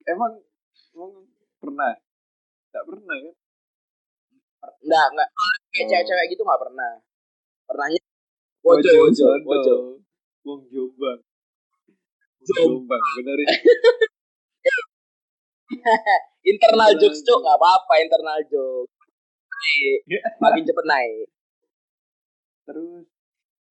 emang 0.09 0.33
emang 0.97 1.11
pernah 1.61 1.93
nggak 2.73 2.85
pernah 2.89 3.15
ya 3.21 3.31
nggak 4.83 5.07
nggak 5.15 5.29
kayak 5.73 5.85
oh. 5.85 5.89
cewek-cewek 5.91 6.25
gitu 6.31 6.41
nggak 6.43 6.61
pernah. 6.61 6.91
Pernahnya 7.67 7.99
wojo 8.63 8.89
wojo. 9.03 9.25
wojo 9.43 9.75
wong 10.43 10.61
jombang. 10.67 11.19
Jombang. 12.43 13.01
Benerin. 13.19 13.47
Internal 16.51 16.91
jokes 16.99 17.23
cok 17.23 17.39
nggak 17.39 17.57
apa-apa 17.57 17.93
internal 18.03 18.39
jokes. 18.51 18.91
Makin 20.43 20.67
cepet 20.67 20.85
naik. 20.85 21.27
Terus 22.67 23.07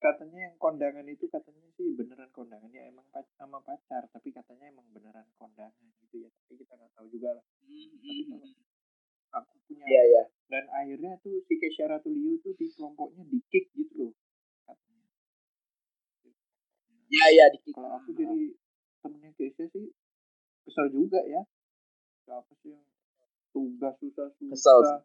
katanya 0.02 0.50
yang 0.50 0.56
kondangan 0.58 1.06
itu 1.06 1.30
katanya 1.30 1.62
sih 1.78 1.94
beneran 1.94 2.26
kondangan 2.34 2.66
ya 2.74 2.90
emang 2.90 3.06
sama 3.38 3.62
pacar 3.62 4.02
tapi 4.10 4.34
katanya 4.34 4.66
emang 4.72 4.88
beneran 4.90 5.28
kondangan 5.36 5.84
gitu 6.08 6.24
ya. 6.24 6.28
Tapi 6.32 6.64
kita 6.64 6.72
nggak 6.74 6.92
tahu 6.96 7.06
juga 7.12 7.36
lah. 7.36 7.44
Tapi 7.44 7.76
aku 9.32 9.52
punya. 9.66 9.84
Yeah, 9.88 10.04
yeah. 10.08 10.26
dan 10.52 10.64
akhirnya 10.68 11.16
tuh 11.24 11.40
si 11.48 11.56
Kesha 11.56 11.88
Ratuliu 11.88 12.36
tuh 12.44 12.52
di 12.60 12.68
kelompoknya 12.76 13.24
di 13.24 13.40
kick 13.48 13.72
gitu 13.72 14.08
loh 14.08 14.12
katanya. 14.68 15.08
Ya 17.08 17.26
ya 17.32 17.44
di 17.48 17.58
kick 17.64 17.72
kalau 17.72 17.96
aku 17.96 18.12
jadi 18.12 18.52
temennya 19.00 19.32
Kesha 19.36 19.64
sih 19.72 19.88
kesel 20.68 20.86
juga 20.92 21.24
ya. 21.24 21.42
Siapa 22.28 22.52
sih 22.60 22.76
yang 22.76 22.84
tugas 23.56 23.96
susah 23.98 24.28
susah 24.36 25.00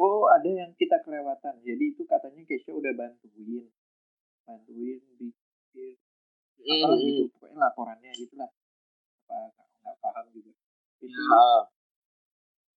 oh 0.00 0.24
ada 0.32 0.48
yang 0.48 0.72
kita 0.80 0.96
kelewatan. 1.04 1.60
Jadi 1.60 1.84
itu 1.92 2.02
katanya 2.08 2.40
Kesha 2.48 2.72
udah 2.72 2.92
bantuin. 2.96 3.68
Bantuin 4.48 5.00
bikin 5.20 6.00
apa 6.60 6.92
gitu 7.00 7.24
pokoknya 7.32 7.56
laporannya 7.56 8.10
gitulah 8.20 8.50
apa 9.32 9.62
nggak 9.80 9.96
paham 10.04 10.26
juga 10.34 10.52
itu 11.00 11.08
ya. 11.08 11.48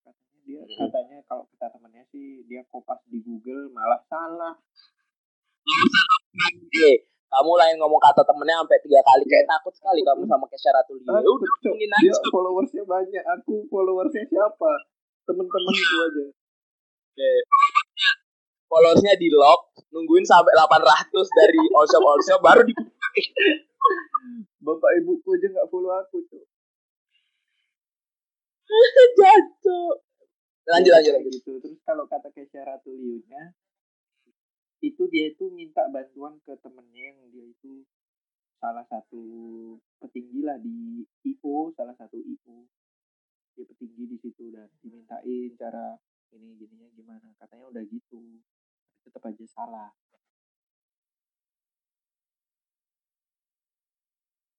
katanya 0.06 0.38
dia 0.42 0.60
mm. 0.62 0.78
katanya 0.78 1.16
kalau 1.26 1.44
kita 1.50 1.66
temannya 1.70 2.02
sih 2.10 2.46
dia 2.46 2.62
kopas 2.70 3.02
di 3.10 3.18
Google 3.22 3.70
malah 3.74 3.98
salah. 4.06 4.54
Kamu 7.32 7.52
lah 7.56 7.66
yang 7.72 7.80
ngomong 7.80 8.02
kata 8.02 8.22
temennya 8.22 8.60
sampai 8.60 8.78
tiga 8.84 9.00
kali. 9.02 9.24
Kayak 9.26 9.46
takut 9.48 9.72
sekali 9.74 10.00
kamu 10.04 10.22
sama 10.28 10.46
Kesha 10.46 10.70
Ratulia 10.70 11.18
ya 11.18 11.30
udah 11.30 11.52
dia 11.98 12.14
followersnya 12.30 12.82
banyak. 12.86 13.24
Aku 13.40 13.66
followersnya 13.72 14.22
siapa? 14.28 14.72
Temen-temen 15.26 15.72
itu 15.74 15.96
aja. 16.02 16.26
Okay. 17.12 17.38
followersnya 18.72 19.12
di 19.20 19.28
lock 19.28 19.68
nungguin 19.92 20.24
sampai 20.24 20.48
800 20.56 21.12
dari 21.12 21.60
all 21.76 21.84
shop 21.84 22.00
all 22.08 22.22
shop 22.24 22.40
baru 22.40 22.64
di 22.64 22.72
bapak 24.64 24.90
ibuku 25.04 25.28
aja 25.36 25.46
nggak 25.52 25.68
follow 25.68 25.92
aku 25.92 26.24
tuh 26.32 26.40
jatuh. 29.18 29.92
Lanjut 30.62 30.92
lanjut 30.94 31.12
lanjut. 31.18 31.32
gitu. 31.34 31.52
terus 31.58 31.78
kalau 31.82 32.06
kata 32.06 32.30
Kesha 32.30 32.62
Ratuliunya 32.62 33.50
itu 34.82 35.02
dia 35.10 35.30
itu 35.30 35.50
minta 35.50 35.86
bantuan 35.90 36.38
ke 36.42 36.54
temennya 36.62 37.14
yang 37.14 37.18
dia 37.34 37.46
itu 37.50 37.82
salah 38.62 38.86
satu 38.86 39.22
petinggi 39.98 40.46
lah 40.46 40.58
di 40.62 41.02
IO 41.26 41.74
salah 41.74 41.94
satu 41.98 42.14
IO 42.18 42.70
dia 43.58 43.64
petinggi 43.68 44.04
di 44.06 44.16
situ 44.22 44.54
dan 44.54 44.70
dimintain 44.80 45.50
cara 45.58 45.98
ini 46.32 46.56
jadinya 46.56 46.88
gimana. 46.96 47.28
Katanya 47.36 47.68
udah 47.68 47.84
gitu. 47.84 48.20
Tapi 49.02 49.08
tetap 49.08 49.22
aja 49.28 49.44
salah. 49.50 49.90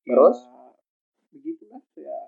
Terus? 0.04 0.38
Ya, 0.44 0.68
begitulah 1.34 1.84
ya 1.98 2.20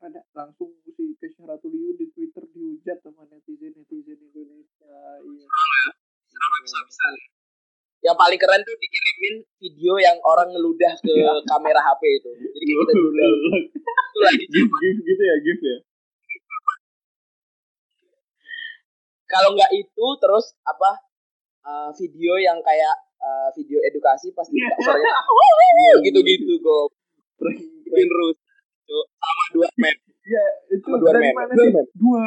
ada 0.00 0.20
langsung 0.32 0.72
si 0.88 1.12
Kesha 1.20 1.44
Ratuliu 1.44 1.92
di 1.92 2.08
Twitter 2.16 2.40
dihujat 2.48 3.04
sama 3.04 3.28
netizen 3.28 3.76
netizen 3.76 4.16
Indonesia 4.16 4.96
iya. 5.20 5.46
Yang 8.00 8.16
paling 8.16 8.40
keren 8.40 8.64
tuh 8.64 8.76
dikirimin 8.80 9.44
video 9.60 10.00
yang 10.00 10.16
orang 10.24 10.48
ngeludah 10.56 10.96
ke 11.04 11.14
kamera 11.44 11.84
HP 11.84 12.02
itu. 12.16 12.30
Jadi 12.32 12.64
kita 12.64 12.92
dulu 12.96 13.20
itu 13.60 14.18
lagi 14.24 14.44
gif 14.48 14.96
gitu 15.04 15.22
ya 15.22 15.36
gif 15.44 15.60
ya? 15.60 15.78
Kalau 19.28 19.52
nggak 19.52 19.70
itu 19.76 20.06
terus 20.16 20.56
apa 20.64 20.90
uh, 21.68 21.90
video 21.92 22.40
yang 22.40 22.56
kayak 22.64 22.96
uh, 23.20 23.52
video 23.52 23.84
edukasi 23.84 24.32
pas 24.32 24.48
di 24.48 24.64
suaranya 24.80 25.92
gitu-gitu 26.00 26.56
kok 26.64 26.88
terus 27.36 28.36
sama 28.90 29.44
dua 29.54 29.68
map 29.78 29.96
ya 30.20 30.44
itu 30.68 30.86
sama 30.86 30.98
dua 30.98 31.10
dari 31.14 31.22
map 31.22 31.34
mana 31.38 31.52
dua 31.54 31.64
sih? 31.64 31.72
Dua 31.96 32.24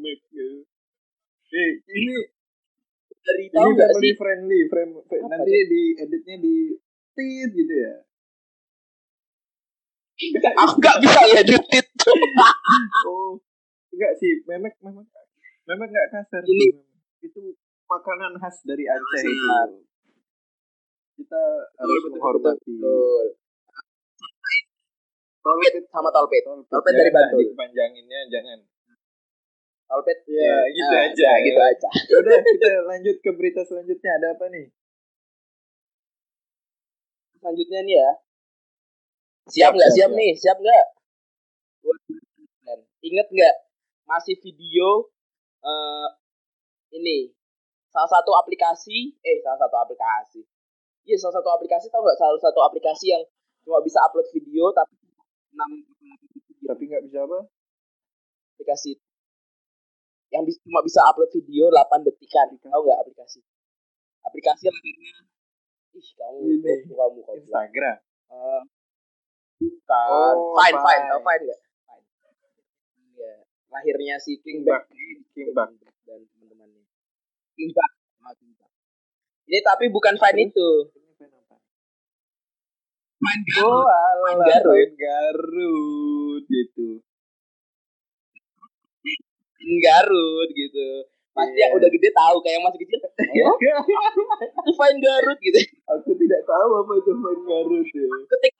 map 0.00 0.20
ya. 0.30 0.48
eh 1.54 1.70
ini 1.86 2.14
dari 3.24 3.44
ini 3.46 3.54
tahu 3.54 3.68
nggak 3.72 3.88
family 3.90 4.04
sih? 4.04 4.14
friendly 4.18 4.60
frame 4.68 4.92
Apa 5.00 5.14
nanti 5.30 5.58
di 5.70 5.82
editnya 5.96 6.36
di 6.38 6.56
tit 7.14 7.50
gitu 7.54 7.74
ya? 7.74 7.94
Aku 10.60 10.74
nggak 10.78 10.96
bisa 11.02 11.20
ngedit 11.26 11.64
oh 13.08 13.38
enggak 13.90 14.12
sih 14.18 14.42
memek 14.44 14.74
memek 14.82 15.06
memek 15.64 15.88
enggak 15.88 16.08
kasar 16.12 16.42
Ini- 16.44 16.76
itu 17.22 17.40
makanan 17.88 18.36
khas 18.36 18.60
dari 18.68 18.84
Aceh 18.84 19.22
itu. 19.24 19.80
Kita 21.14 21.42
harus 21.78 22.02
menghormati. 22.10 22.74
betul. 22.74 23.26
Tolpet 25.44 25.74
sama 25.92 26.08
tolpet. 26.08 26.42
Tolpet. 26.48 26.92
Dari 26.96 27.12
Jangan 27.12 27.16
Bantul. 27.28 27.38
Dikepanjanginnya 27.44 28.20
jangan. 28.32 28.58
Tolpet. 29.84 30.18
Ya, 30.24 30.56
gitu 30.72 30.94
Ah, 30.96 31.04
aja. 31.04 31.28
ya, 31.28 31.32
gitu 31.44 31.60
aja. 31.60 31.88
Ya 32.10 32.14
Udah 32.24 32.36
kita 32.40 32.68
lanjut 32.88 33.16
ke 33.20 33.30
berita 33.36 33.60
selanjutnya 33.62 34.10
ada 34.16 34.28
apa 34.32 34.48
nih? 34.48 34.66
Selanjutnya 37.36 37.80
nih 37.84 37.96
ya. 38.00 38.10
Siap 39.44 39.72
nggak? 39.76 39.90
siap, 39.92 40.08
Siap, 40.08 40.10
siap. 40.10 40.18
nih, 40.18 40.32
siap 40.32 40.56
nggak? 40.56 40.84
Ingat 43.04 43.28
nggak? 43.28 43.54
Masih 44.08 44.36
video 44.40 45.12
eh 45.60 46.08
ini 46.96 47.32
salah 47.92 48.08
satu 48.08 48.32
aplikasi, 48.32 49.12
eh 49.20 49.36
salah 49.44 49.60
satu 49.60 49.76
aplikasi. 49.76 50.40
Iya, 51.04 51.20
salah 51.20 51.36
satu 51.36 51.52
aplikasi 51.52 51.92
tau 51.92 52.00
nggak? 52.00 52.16
Salah 52.16 52.40
satu 52.40 52.64
aplikasi 52.64 53.12
yang 53.12 53.20
cuma 53.60 53.84
bisa 53.84 54.00
upload 54.00 54.24
video 54.32 54.72
tapi 54.72 54.96
6 54.96 55.03
Tapi 56.64 56.82
nggak 56.88 57.04
bisa 57.06 57.18
apa? 57.24 57.38
aplikasi 58.54 58.94
yang 60.30 60.46
bis- 60.46 60.62
cuma 60.62 60.80
bisa 60.82 61.02
upload 61.04 61.30
video 61.30 61.68
8 61.68 62.06
detikan. 62.06 62.54
Tahu 62.58 62.80
nggak 62.86 63.00
aplikasi? 63.02 63.42
Aplikasi 64.24 64.62
yang 64.70 64.76
ih 65.94 66.08
kamu 66.18 66.38
kamu 66.90 67.18
kamu. 67.22 67.38
Instagram. 67.44 67.96
Eh, 68.30 68.62
bukan. 69.62 70.34
Oh, 70.34 70.54
fine, 70.58 70.74
fine, 70.74 70.82
Fine. 70.82 71.06
tau 71.12 71.20
fine 71.22 71.42
nggak? 71.44 71.60
Fine. 71.86 72.04
Iya. 73.14 73.32
Lahirnya 73.70 74.16
si 74.18 74.38
King 74.42 74.62
Kimbak. 74.66 74.90
dan 76.06 76.20
teman-temannya. 76.30 76.82
King 77.54 77.70
King 78.38 78.52
Bak. 78.58 78.70
Ini 79.44 79.58
tapi 79.62 79.84
bukan 79.92 80.14
fine 80.18 80.50
itu. 80.50 80.68
Fine 83.24 83.44
Oh, 83.64 83.84
alah, 83.88 84.36
Garut. 84.44 84.74
Fine 84.76 84.94
Garut 85.00 86.44
gitu. 86.44 86.88
Garut 89.80 90.48
gitu. 90.52 90.88
Pasti 91.34 91.50
Iya. 91.56 91.66
yang 91.66 91.72
udah 91.80 91.88
gede 91.90 92.08
tahu 92.14 92.36
kayak 92.44 92.54
yang 92.60 92.64
masih 92.68 92.80
kecil. 92.84 92.98
Oh, 94.68 94.74
Fine 94.76 94.98
Garut 95.00 95.38
gitu. 95.40 95.58
Aku 95.88 96.10
tidak 96.20 96.40
tahu 96.44 96.68
apa 96.84 96.92
itu 97.00 97.10
Fine 97.16 97.42
Garut 97.48 97.88
ya. 97.88 98.06
Ketik 98.28 98.52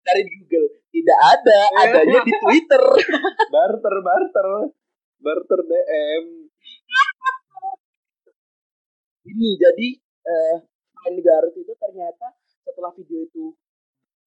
dari 0.00 0.22
Google 0.26 0.66
tidak 0.90 1.18
ada, 1.22 1.58
adanya 1.86 2.20
di 2.24 2.32
Twitter. 2.34 2.82
Barter, 3.54 3.94
barter. 4.00 4.48
Barter 5.20 5.60
DM. 5.62 6.24
ini 9.20 9.54
jadi 9.54 9.88
eh 10.26 10.56
Fine 11.00 11.20
Garut 11.20 11.54
itu 11.54 11.72
ternyata 11.74 12.26
setelah 12.60 12.92
video 12.92 13.20
itu 13.22 13.44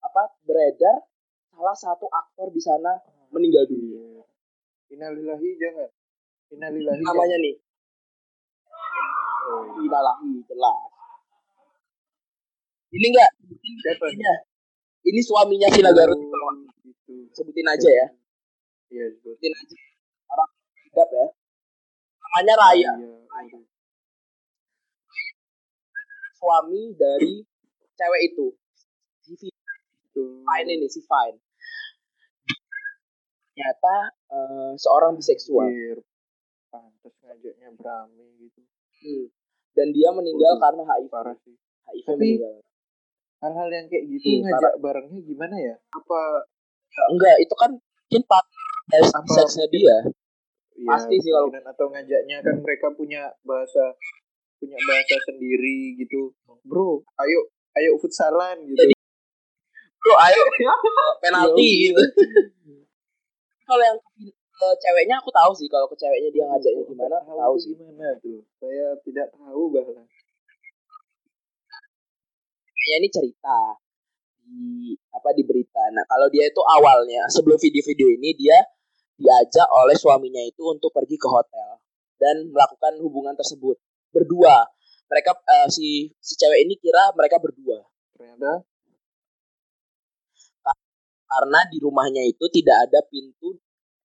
apa 0.00 0.34
beredar 0.42 1.06
salah 1.48 1.72
satu 1.72 2.06
aktor 2.06 2.50
di 2.50 2.58
sana 2.58 2.98
meninggal 3.30 3.64
dunia 3.64 3.94
Iya. 3.94 4.22
Innalillahi 4.90 5.48
jangan. 5.56 5.90
Innalillahi. 6.50 7.00
namanya 7.00 7.36
nih 7.38 7.54
jangan. 9.44 9.80
Inalahi 9.80 10.30
jelas 10.44 10.78
ini 12.90 13.06
enggak 13.10 13.30
Siapa? 13.82 14.04
ini 14.08 14.22
ini 15.04 15.20
suaminya 15.20 15.66
Vina 15.68 15.90
Garut 15.90 16.14
Oh, 16.16 16.52
gitu. 16.82 17.14
sebutin 17.32 17.66
aja 17.66 17.90
ya 17.90 18.06
Iya, 18.88 19.04
sebut. 19.10 19.34
sebutin 19.34 19.52
aja 19.52 19.76
orang 20.30 20.50
hidup 20.80 21.08
ya 21.10 21.26
namanya 22.20 22.54
Raya 22.56 22.92
Iya, 22.94 23.08
suami 26.44 26.92
dari 26.92 27.40
cewek 27.96 28.22
itu 28.28 28.46
si. 29.24 29.48
Fine 30.14 30.68
ini 30.70 30.86
si 30.86 31.00
Fine 31.00 31.40
ternyata 33.48 33.94
eh, 34.28 34.72
seorang 34.76 35.14
biseksual. 35.14 35.70
Pantes 36.68 37.14
ngajaknya 37.22 37.70
berame 37.72 38.26
gitu. 38.38 38.60
Hmm. 39.00 39.26
dan 39.74 39.90
dia 39.90 40.06
meninggal 40.10 40.54
Waduh. 40.54 40.62
karena 40.62 40.82
HIV 40.86 41.06
Parah 41.08 41.36
sih. 41.40 41.54
HIV 41.84 42.04
Tapi- 42.04 42.18
meninggal 42.20 42.56
Hal-hal 43.36 43.68
yang 43.68 43.86
kayak 43.86 44.04
gitu 44.08 44.24
Hmm, 44.24 44.40
ngajak 44.46 44.72
barengnya 44.80 45.20
gimana 45.20 45.56
ya? 45.58 45.74
Apa 45.90 46.20
enggak 47.10 47.36
itu 47.38 47.54
kan 47.54 47.70
mungkin 47.76 48.22
partner 48.24 48.64
dari 48.86 49.04
seksnya 49.28 49.66
dia 49.68 49.84
ya, 49.84 49.98
Pasti 50.86 51.16
sih 51.18 51.28
kalau- 51.28 51.52
atau 51.52 51.86
ngajaknya 51.88 52.36
kan 52.40 52.56
mereka 52.58 52.88
punya 52.90 53.34
bahasa 53.42 53.92
punya 54.64 54.78
bahasa 54.88 55.16
sendiri 55.28 56.00
gitu. 56.00 56.32
Bro, 56.64 57.04
ayo 57.20 57.40
ayo 57.76 58.00
futsalan 58.00 58.64
gitu. 58.64 58.80
Jadi- 58.80 58.96
bro 60.04 60.14
ayo 60.20 60.40
penalti 61.24 61.64
Ya 61.64 61.96
gitu 61.96 62.02
kalau 63.64 63.80
yang 63.80 63.96
ke 64.28 64.68
ceweknya 64.76 65.16
aku 65.16 65.32
tahu 65.32 65.56
sih 65.56 65.64
kalau 65.72 65.88
ke 65.88 65.96
ceweknya 65.96 66.28
dia 66.28 66.44
ngajaknya 66.44 66.84
gimana 66.84 67.16
aku 67.24 67.32
Tahu 67.40 67.54
sih 67.56 67.72
gimana 67.72 68.12
tuh? 68.20 68.44
Saya 68.60 68.92
tidak 69.00 69.32
tahu 69.32 69.72
bahkan. 69.72 70.04
kayaknya 72.76 72.96
ini 73.00 73.08
cerita 73.08 73.58
di 74.44 74.92
apa 75.08 75.32
di 75.32 75.40
berita 75.40 75.80
nah 75.96 76.04
kalau 76.04 76.28
dia 76.28 76.44
itu 76.52 76.60
awalnya 76.60 77.24
sebelum 77.32 77.56
video-video 77.56 78.12
ini 78.20 78.36
dia 78.36 78.60
diajak 79.16 79.64
oleh 79.72 79.96
suaminya 79.96 80.44
itu 80.44 80.60
untuk 80.68 80.92
pergi 80.92 81.16
ke 81.16 81.24
hotel 81.24 81.80
dan 82.20 82.52
melakukan 82.52 83.00
hubungan 83.00 83.32
tersebut 83.32 83.80
berdua. 84.14 84.70
Mereka 85.10 85.30
eh, 85.34 85.68
si 85.68 86.08
si 86.22 86.32
cewek 86.38 86.62
ini 86.62 86.78
kira 86.78 87.10
mereka 87.18 87.42
berdua. 87.42 87.82
Ternyata. 88.14 88.62
Karena 91.24 91.60
di 91.66 91.82
rumahnya 91.82 92.22
itu 92.30 92.46
tidak 92.46 92.86
ada 92.86 93.02
pintu 93.10 93.58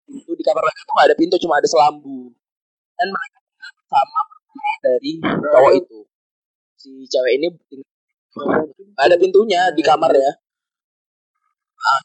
pintu 0.08 0.32
di 0.34 0.42
kamar 0.42 0.66
mereka 0.66 0.82
tuh 0.88 0.94
nggak 0.96 1.08
ada 1.12 1.18
pintu 1.20 1.36
cuma 1.38 1.60
ada 1.60 1.68
selambu. 1.68 2.32
Dan 2.96 3.08
mereka 3.12 3.38
berdua 4.32 4.72
dari 4.82 5.12
cowok 5.22 5.74
itu. 5.76 6.00
Si 6.80 6.92
cewek 7.12 7.34
ini 7.44 7.48
ada 8.96 9.16
pintunya 9.20 9.68
di 9.76 9.84
kamar 9.84 10.16
ya 10.16 10.32
ah, 11.80 12.02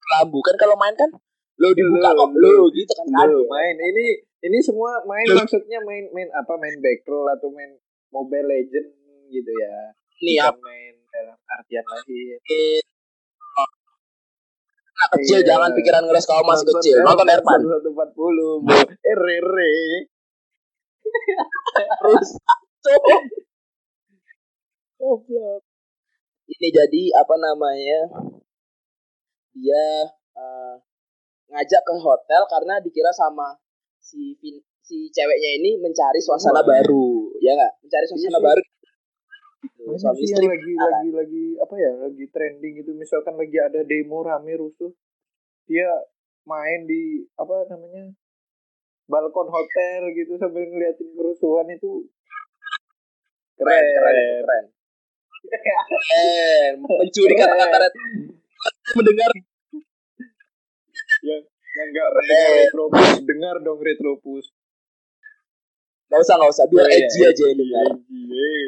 selambu. 0.00 0.40
Kan 0.40 0.56
kalau 0.56 0.74
main 0.80 0.96
kan 0.96 1.12
lo 1.54 1.68
dibuka 1.70 2.10
Lo, 2.10 2.26
kok 2.26 2.30
lo, 2.34 2.50
lo 2.50 2.64
gitu 2.70 2.92
kan 2.92 3.06
kan 3.08 3.28
Loh, 3.30 3.46
main 3.46 3.76
ini 3.78 4.06
ini 4.42 4.58
semua 4.58 4.98
main 5.04 5.26
Loh. 5.30 5.38
maksudnya 5.38 5.78
main 5.82 6.10
main 6.10 6.28
apa 6.30 6.52
main 6.56 6.76
battle 6.78 7.24
atau 7.30 7.48
main 7.50 7.70
Mobile 8.10 8.46
Legend 8.46 8.88
gitu 9.28 9.50
ya. 9.50 9.76
nih 10.20 10.34
ya 10.38 10.46
main 10.54 10.94
dalam 11.10 11.34
artian 11.48 11.82
lain. 11.82 12.38
anak 14.94 15.08
kecil 15.18 15.38
Iya. 15.42 15.46
jangan 15.46 15.70
pikiran 15.74 16.02
ngeres 16.06 16.24
kalau 16.24 16.42
masih 16.44 16.66
kecil 16.70 17.02
nonton 17.02 17.26
Erpan 17.26 17.58
Satu 17.60 17.90
empat 17.90 18.10
puluh, 18.14 18.62
RR. 19.02 19.58
terus 21.74 22.28
Cuk. 22.80 23.02
goblok 24.94 25.60
ini 26.46 26.68
jadi 26.70 27.02
apa 27.16 27.34
namanya 27.36 28.00
dia 29.52 29.86
eh, 30.34 30.74
ngajak 31.54 31.82
ke 31.86 31.94
hotel 31.94 32.42
karena 32.50 32.74
dikira 32.82 33.14
sama 33.14 33.54
si 34.02 34.34
si 34.82 35.08
ceweknya 35.08 35.50
ini 35.62 35.78
mencari 35.78 36.18
suasana 36.18 36.60
Wah. 36.60 36.66
baru 36.66 37.30
ya 37.38 37.54
nggak 37.54 37.72
mencari 37.80 38.04
suasana 38.04 38.26
Iya 38.26 38.34
sih. 38.34 38.44
baru 38.44 38.60
gitu. 38.60 38.72
Suami 39.96 40.20
istri 40.20 40.44
lagi 40.44 40.72
pacaran. 40.74 40.92
lagi 40.92 41.10
lagi 41.14 41.44
apa 41.56 41.74
ya 41.78 41.90
lagi 42.04 42.24
trending 42.28 42.72
gitu 42.82 42.90
misalkan 42.92 43.34
lagi 43.34 43.56
ada 43.56 43.80
demo 43.80 44.20
rame 44.20 44.52
rusuh 44.54 44.92
dia 45.64 45.88
main 46.44 46.84
di 46.84 47.24
apa 47.38 47.64
namanya 47.70 48.12
balkon 49.06 49.48
hotel 49.48 50.12
gitu 50.12 50.36
sambil 50.36 50.64
ngeliatin 50.64 51.08
kerusuhan 51.16 51.64
itu 51.70 52.04
keren 53.56 53.84
keren 53.94 54.16
keren 54.44 54.64
keren 55.48 56.74
mencuri 56.80 57.34
kata-kata 57.36 57.88
mendengar 58.96 59.30
yang 61.24 61.42
yang 61.48 61.88
nggak 61.90 62.08
mendengar 62.12 62.50
retropus 62.60 63.08
dengar 63.24 63.56
dong 63.64 63.80
retropus 63.80 64.46
Gak 66.14 66.20
usah, 66.20 66.36
gak 66.38 66.52
usah. 66.52 66.64
Biar 66.70 66.86
oh, 66.86 66.94
edgy 66.94 67.20
iya, 67.26 67.28
aja 67.34 67.44
ini. 67.50 67.64
Edgy, 67.74 68.22
eh. 68.30 68.66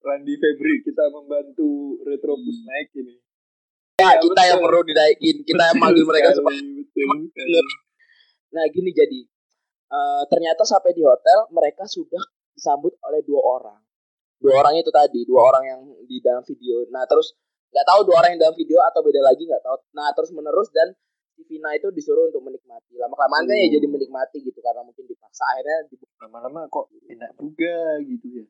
Randy 0.00 0.34
Febri, 0.40 0.80
kita 0.80 1.06
membantu 1.12 2.00
Retropus 2.08 2.56
hmm. 2.56 2.66
naik 2.66 2.88
ini. 2.98 3.14
Ya, 4.00 4.16
ya 4.16 4.18
kita 4.18 4.32
betul. 4.32 4.50
yang 4.50 4.60
perlu 4.64 4.80
dinaikin. 4.82 5.36
Kita 5.44 5.62
yang 5.70 5.78
manggil 5.78 6.04
mereka 6.08 6.34
supaya 6.34 6.58
Nah, 8.50 8.64
gini 8.74 8.90
jadi. 8.90 9.20
Uh, 9.90 10.22
ternyata 10.30 10.62
sampai 10.66 10.94
di 10.94 11.02
hotel 11.02 11.50
mereka 11.54 11.86
sudah 11.86 12.22
disambut 12.54 12.96
oleh 13.06 13.22
dua 13.22 13.38
orang. 13.38 13.80
Dua 14.40 14.58
orang 14.58 14.78
itu 14.80 14.90
tadi, 14.90 15.22
dua 15.28 15.46
orang 15.52 15.64
yang 15.66 15.80
di 16.08 16.18
dalam 16.18 16.42
video. 16.42 16.90
Nah, 16.90 17.06
terus 17.06 17.36
nggak 17.70 17.86
tahu 17.86 18.00
dua 18.08 18.24
orang 18.24 18.34
yang 18.34 18.50
dalam 18.50 18.56
video 18.58 18.82
atau 18.82 18.98
beda 19.04 19.20
lagi 19.22 19.46
nggak 19.46 19.62
tahu. 19.62 19.78
Nah, 19.94 20.10
terus 20.16 20.34
menerus 20.34 20.74
dan 20.74 20.90
Vina 21.46 21.70
itu 21.76 21.88
disuruh 21.94 22.28
untuk 22.28 22.42
menikmati. 22.44 22.96
Lama 22.96 23.14
kelamaan 23.16 23.44
kan 23.46 23.56
ya 23.56 23.68
jadi 23.78 23.86
menikmati 23.86 24.38
gitu 24.42 24.58
karena 24.60 24.82
mungkin 24.84 25.04
dipaksa 25.06 25.44
akhirnya 25.56 25.78
lama-lama 26.24 26.66
kok 26.68 26.88
enak 27.08 27.30
juga 27.38 28.00
gitu 28.04 28.26
ya. 28.40 28.44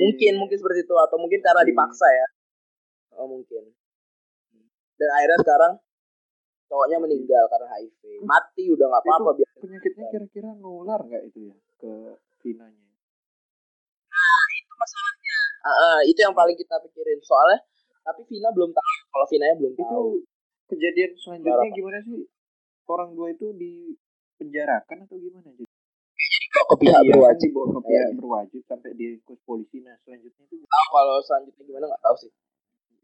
Mungkin 0.00 0.32
mungkin 0.40 0.56
seperti 0.56 0.88
itu 0.88 0.94
atau 0.96 1.16
mungkin 1.20 1.40
karena 1.42 1.62
dipaksa 1.62 2.06
ya. 2.08 2.26
Oh 3.16 3.28
mungkin. 3.28 3.72
Dan 4.96 5.08
akhirnya 5.12 5.38
sekarang 5.44 5.72
cowoknya 6.66 6.98
meninggal 6.98 7.44
karena 7.52 7.68
HIV. 7.76 8.02
Mati 8.24 8.64
udah 8.72 8.86
nggak 8.88 9.02
apa-apa 9.04 9.30
biar. 9.36 9.50
Penyakitnya 9.60 10.04
kira-kira 10.12 10.50
nular 10.56 11.00
nggak 11.04 11.22
itu 11.32 11.52
ya 11.52 11.56
ke 11.80 11.92
Vinanya? 12.40 12.88
Nah 14.12 14.46
itu 14.56 14.72
masalahnya. 14.76 15.38
Uh, 15.60 15.70
uh, 15.70 15.98
itu 16.06 16.18
yang 16.22 16.34
paling 16.34 16.56
kita 16.56 16.76
pikirin 16.82 17.20
soalnya. 17.22 17.60
Tapi 18.06 18.22
Vina 18.30 18.54
belum 18.54 18.70
tahu 18.70 18.94
kalau 19.10 19.26
Vinanya 19.26 19.56
belum 19.58 19.74
tahu. 19.74 20.22
Itu 20.22 20.35
kejadian 20.70 21.10
selanjutnya 21.18 21.70
gimana 21.74 21.98
sih? 22.02 22.26
Orang 22.86 23.18
dua 23.18 23.34
itu 23.34 23.50
dipenjarakan 23.54 25.06
atau 25.06 25.18
gimana? 25.18 25.50
Jadi 25.54 25.74
ke 26.66 26.76
pihak 26.82 27.02
iya, 27.04 27.10
berwajib 27.14 27.50
dibawa 27.52 27.66
ke 27.70 27.80
pihak 27.86 28.08
iya. 28.10 28.16
berwajib 28.18 28.62
sampai 28.66 28.90
di 28.98 29.06
kos 29.22 29.40
polisi. 29.46 29.78
Nah 29.84 29.94
selanjutnya 30.02 30.44
itu 30.50 30.66
tahu 30.66 30.86
kalau 30.90 31.14
selanjutnya 31.22 31.62
gimana? 31.62 31.84
Nggak 31.90 32.02
tahu 32.02 32.16
sih. 32.18 32.32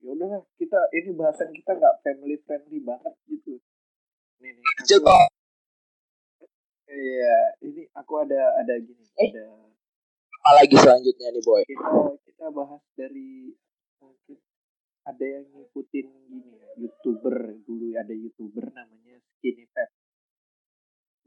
Ya 0.03 0.11
udah 0.18 0.31
kita 0.59 0.79
ini 0.98 1.11
bahasan 1.14 1.48
kita 1.55 1.70
nggak 1.79 1.94
family 2.03 2.37
friendly 2.42 2.79
banget 2.83 3.14
gitu. 3.31 3.55
Nih 4.42 4.51
nih 4.59 4.66
coba 4.96 5.14
iya 6.92 7.37
ini 7.64 7.88
aku 7.96 8.12
ada 8.20 8.61
ada 8.61 8.75
gini 8.77 9.01
eh. 9.16 9.31
ada 9.33 9.48
apa 10.42 10.51
lagi 10.59 10.75
selanjutnya 10.75 11.29
nih 11.31 11.42
boy? 11.46 11.62
Kita 11.62 11.88
kita 12.27 12.46
bahas 12.51 12.83
dari 12.98 13.55
mungkin 14.03 14.37
ada 15.03 15.25
yang 15.27 15.45
ngikutin 15.51 16.07
gini 16.31 16.51
ya 16.55 16.69
youtuber 16.79 17.59
dulu 17.67 17.91
ada 17.99 18.15
youtuber 18.15 18.71
namanya 18.71 19.19
Skinny 19.35 19.67
Fat. 19.75 19.91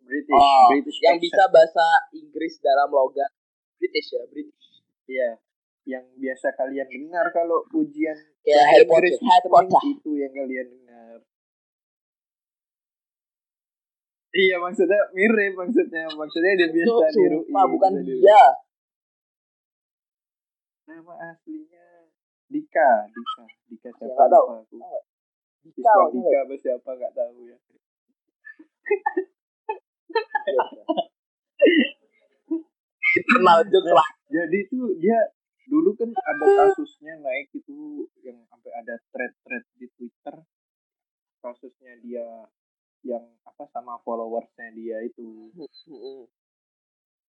British 0.06 0.38
oh, 0.38 0.70
British 0.72 1.00
yang 1.02 1.18
bisa 1.18 1.44
bahasa 1.50 1.86
Inggris 2.14 2.62
dalam 2.62 2.94
logat 2.94 3.32
British 3.76 4.08
ya 4.16 4.24
British. 4.32 4.68
Iya 5.06 5.30
yang 5.86 6.06
biasa 6.18 6.48
kalian 6.58 6.88
dengar 6.90 7.30
kalau 7.30 7.62
ujian 7.78 8.18
ya 8.42 8.58
Harry 8.74 8.90
Potter, 8.90 9.14
Harry 9.22 9.50
Potter. 9.50 9.82
itu 9.86 10.12
yang 10.18 10.34
kalian 10.34 10.68
dengar. 10.72 11.18
Iya 14.36 14.56
maksudnya 14.60 15.02
mirip 15.14 15.54
maksudnya 15.56 16.10
maksudnya 16.16 16.52
dia 16.58 16.70
biasa 16.74 17.06
niru. 17.16 17.40
bukan 17.48 17.92
dia. 18.02 18.44
Nama 20.86 21.14
aslinya 21.34 21.86
Dika, 22.46 22.90
Dika, 23.10 23.44
Dika 23.70 23.90
siapa? 23.98 24.12
Enggak 24.14 24.30
tahu. 24.30 24.46
Aku. 24.62 24.78
Dika, 25.66 25.92
Dika 26.14 26.38
apa 26.46 26.54
siapa 26.62 26.90
nggak 26.94 27.14
tahu 27.18 27.38
ya. 27.50 27.58
Kenal 33.26 33.60
juga 33.72 33.92
lah. 33.96 34.10
Jadi 34.30 34.58
itu 34.68 34.80
dia 35.02 35.18
dulu 35.66 35.98
kan 35.98 36.14
ada 36.14 36.46
kasusnya 36.46 37.18
naik 37.26 37.50
itu 37.58 38.06
yang 38.22 38.38
sampai 38.54 38.72
ada 38.78 39.02
thread-thread 39.10 39.66
di 39.82 39.90
Twitter 39.98 40.46
kasusnya 41.42 41.98
dia 42.06 42.26
yang 43.06 43.26
apa 43.46 43.66
sama 43.74 43.98
followersnya 44.02 44.74
dia 44.78 45.02
itu 45.06 45.50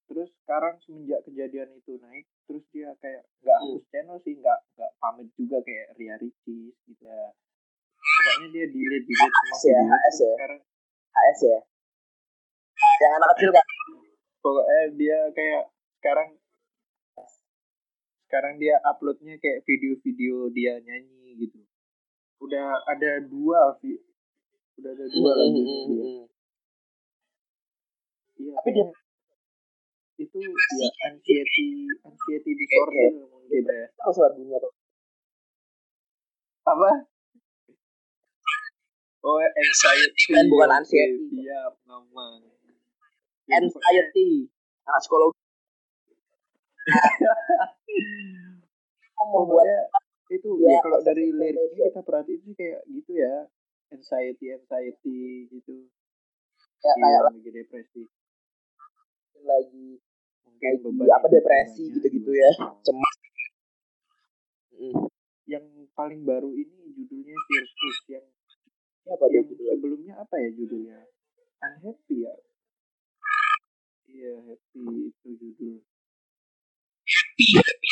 terus 0.06 0.30
sekarang 0.46 0.78
semenjak 0.86 1.20
kejadian 1.26 1.70
itu 1.74 1.98
naik 1.98 2.26
terus 2.46 2.62
dia 2.70 2.94
kayak 3.02 3.26
nggak 3.42 3.58
hapus 3.58 3.82
hmm. 3.82 3.90
channel 3.90 4.18
sih 4.22 4.34
nggak 4.38 4.58
nggak 4.78 4.92
pamit 5.02 5.28
juga 5.34 5.58
kayak 5.66 5.98
Ria 5.98 6.14
Ricis 6.22 6.74
gitu. 6.86 7.02
Ya 7.02 7.34
pokoknya 8.06 8.46
dia 8.54 8.66
delete 8.70 9.06
delete 9.06 9.36
HS 9.36 9.62
ya 9.66 9.80
HS 9.82 10.18
ya? 10.22 10.34
sekarang. 10.38 10.60
HS 11.10 11.40
ya? 11.42 11.60
Yang 12.96 13.12
anak 13.18 13.28
kecil 13.34 13.50
kan 13.50 13.66
pokoknya 14.40 14.82
dia 14.94 15.18
kayak 15.34 15.62
sekarang 15.98 16.28
sekarang 18.26 18.54
dia 18.58 18.74
uploadnya 18.82 19.34
kayak 19.38 19.62
video-video 19.66 20.50
dia 20.54 20.78
nyanyi 20.82 21.46
gitu. 21.46 21.60
Udah 22.42 22.82
ada 22.86 23.22
dua 23.26 23.74
udah 24.76 24.90
ada 24.92 25.06
dua 25.08 25.30
hmm, 25.32 25.40
lagu 25.40 25.60
hmm, 25.62 25.84
hmm, 25.88 26.24
Iya, 28.36 28.52
tapi 28.60 28.70
dia 28.76 28.84
itu 30.16 30.38
ya 30.40 30.88
anxiety 31.12 31.68
anxiety 32.04 32.50
disorder 32.56 33.08
okay. 33.12 33.28
mungkin 33.28 33.64
ya. 33.68 33.86
Tahu 34.00 34.12
lagunya 34.16 34.56
tuh 34.58 34.72
apa? 36.66 36.90
Oh 39.22 39.38
anxiety. 39.38 40.34
Kan 40.34 40.50
bukan 40.50 40.70
anxiety. 40.82 41.46
iya 41.46 41.70
nama 41.86 42.42
anxiety. 43.50 44.50
Anak 44.86 45.00
psikologi. 45.02 45.38
Membuat 49.26 49.66
itu 50.26 50.50
ya, 50.62 50.74
ya 50.74 50.78
kalau 50.82 50.98
dari 51.02 51.34
liriknya 51.34 51.90
kita 51.90 52.02
perhatiin 52.02 52.40
sih 52.42 52.54
kayak 52.54 52.82
gitu 52.90 53.12
ya. 53.18 53.50
Anxiety 53.94 54.46
anxiety 54.54 55.46
gitu. 55.50 55.86
Ya, 56.82 56.92
kayak 56.98 57.22
lagi 57.30 57.50
depresi. 57.50 58.02
Lagi 59.42 59.98
kayak 60.60 60.80
beban 60.82 61.08
apa 61.12 61.26
depresi 61.28 61.84
gitu-gitu 61.92 62.30
ya 62.32 62.50
cemas. 62.84 63.16
Mm. 64.76 65.08
yang 65.48 65.64
paling 65.96 66.20
baru 66.26 66.52
ini 66.52 66.92
judulnya 66.92 67.32
Circus 67.48 67.98
yang 68.12 68.26
ya, 69.06 69.14
apa 69.14 69.24
yang 69.32 69.44
judulnya? 69.48 69.72
sebelumnya 69.78 70.14
apa 70.20 70.34
ya 70.36 70.50
judulnya? 70.52 70.98
Unhappy 71.64 72.16
ya? 72.28 72.34
Iya 74.10 74.32
happy 74.52 74.84
itu 75.12 75.28
judul. 75.40 75.76
Happy 77.06 77.46
happy 77.56 77.90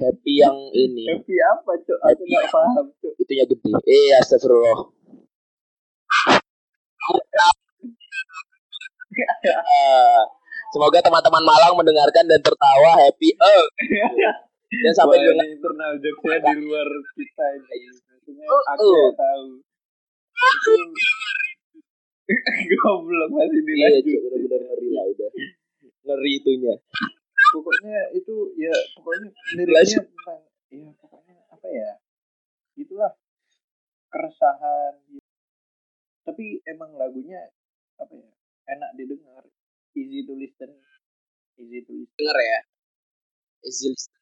happy 0.00 0.32
yang 0.40 0.58
ini. 0.72 1.04
Happy 1.12 1.36
apa 1.38 1.72
cok 1.76 2.00
aku 2.06 2.22
nggak 2.24 2.46
paham 2.48 2.86
cok 3.02 3.14
itunya 3.20 3.44
gede. 3.46 3.70
Eh 3.84 4.16
astagfirullah 4.20 4.99
Semoga 10.74 10.98
teman-teman 11.02 11.42
Malang 11.42 11.74
mendengarkan 11.74 12.24
dan 12.30 12.40
tertawa 12.40 12.94
happy. 12.94 13.34
Oh. 13.42 13.64
Dan 14.70 14.94
sampai 14.94 15.18
Wah, 15.18 15.34
juga 15.34 15.44
internal 15.50 15.98
jokesnya 15.98 16.54
di 16.54 16.62
luar 16.62 16.86
kita 17.18 17.46
ini. 17.58 17.90
Oh, 18.46 18.62
aku 18.70 18.86
oh. 18.86 19.10
tahu. 19.18 19.46
Goblok 22.78 23.30
masih 23.34 23.62
dilanjut. 23.66 24.06
Iya, 24.06 24.18
benar-benar 24.22 24.60
ngeri 24.70 24.88
lah 24.94 25.04
udah. 25.10 25.30
Ngeri 26.06 26.32
itunya. 26.38 26.74
Pokoknya 27.50 28.14
itu 28.14 28.54
ya 28.54 28.70
pokoknya 28.94 29.28
liriknya 29.58 30.06
tentang 30.06 30.38
ya 30.70 30.86
pokoknya 31.02 31.34
apa 31.50 31.66
ya? 31.66 31.98
Itulah 32.78 33.10
keresahan 34.14 35.18
tapi 36.22 36.62
emang 36.62 36.94
lagunya 36.94 37.50
apa 37.98 38.14
ya 38.14 38.30
enak 38.70 38.90
didengar. 38.94 39.44
Easy 39.98 40.22
to 40.22 40.34
listen. 40.38 40.70
Easy 41.58 41.82
to 41.82 41.92
listen. 41.92 42.16
Denger 42.18 42.38
ya. 42.38 42.60
Easy 43.66 43.90
listen 43.90 44.20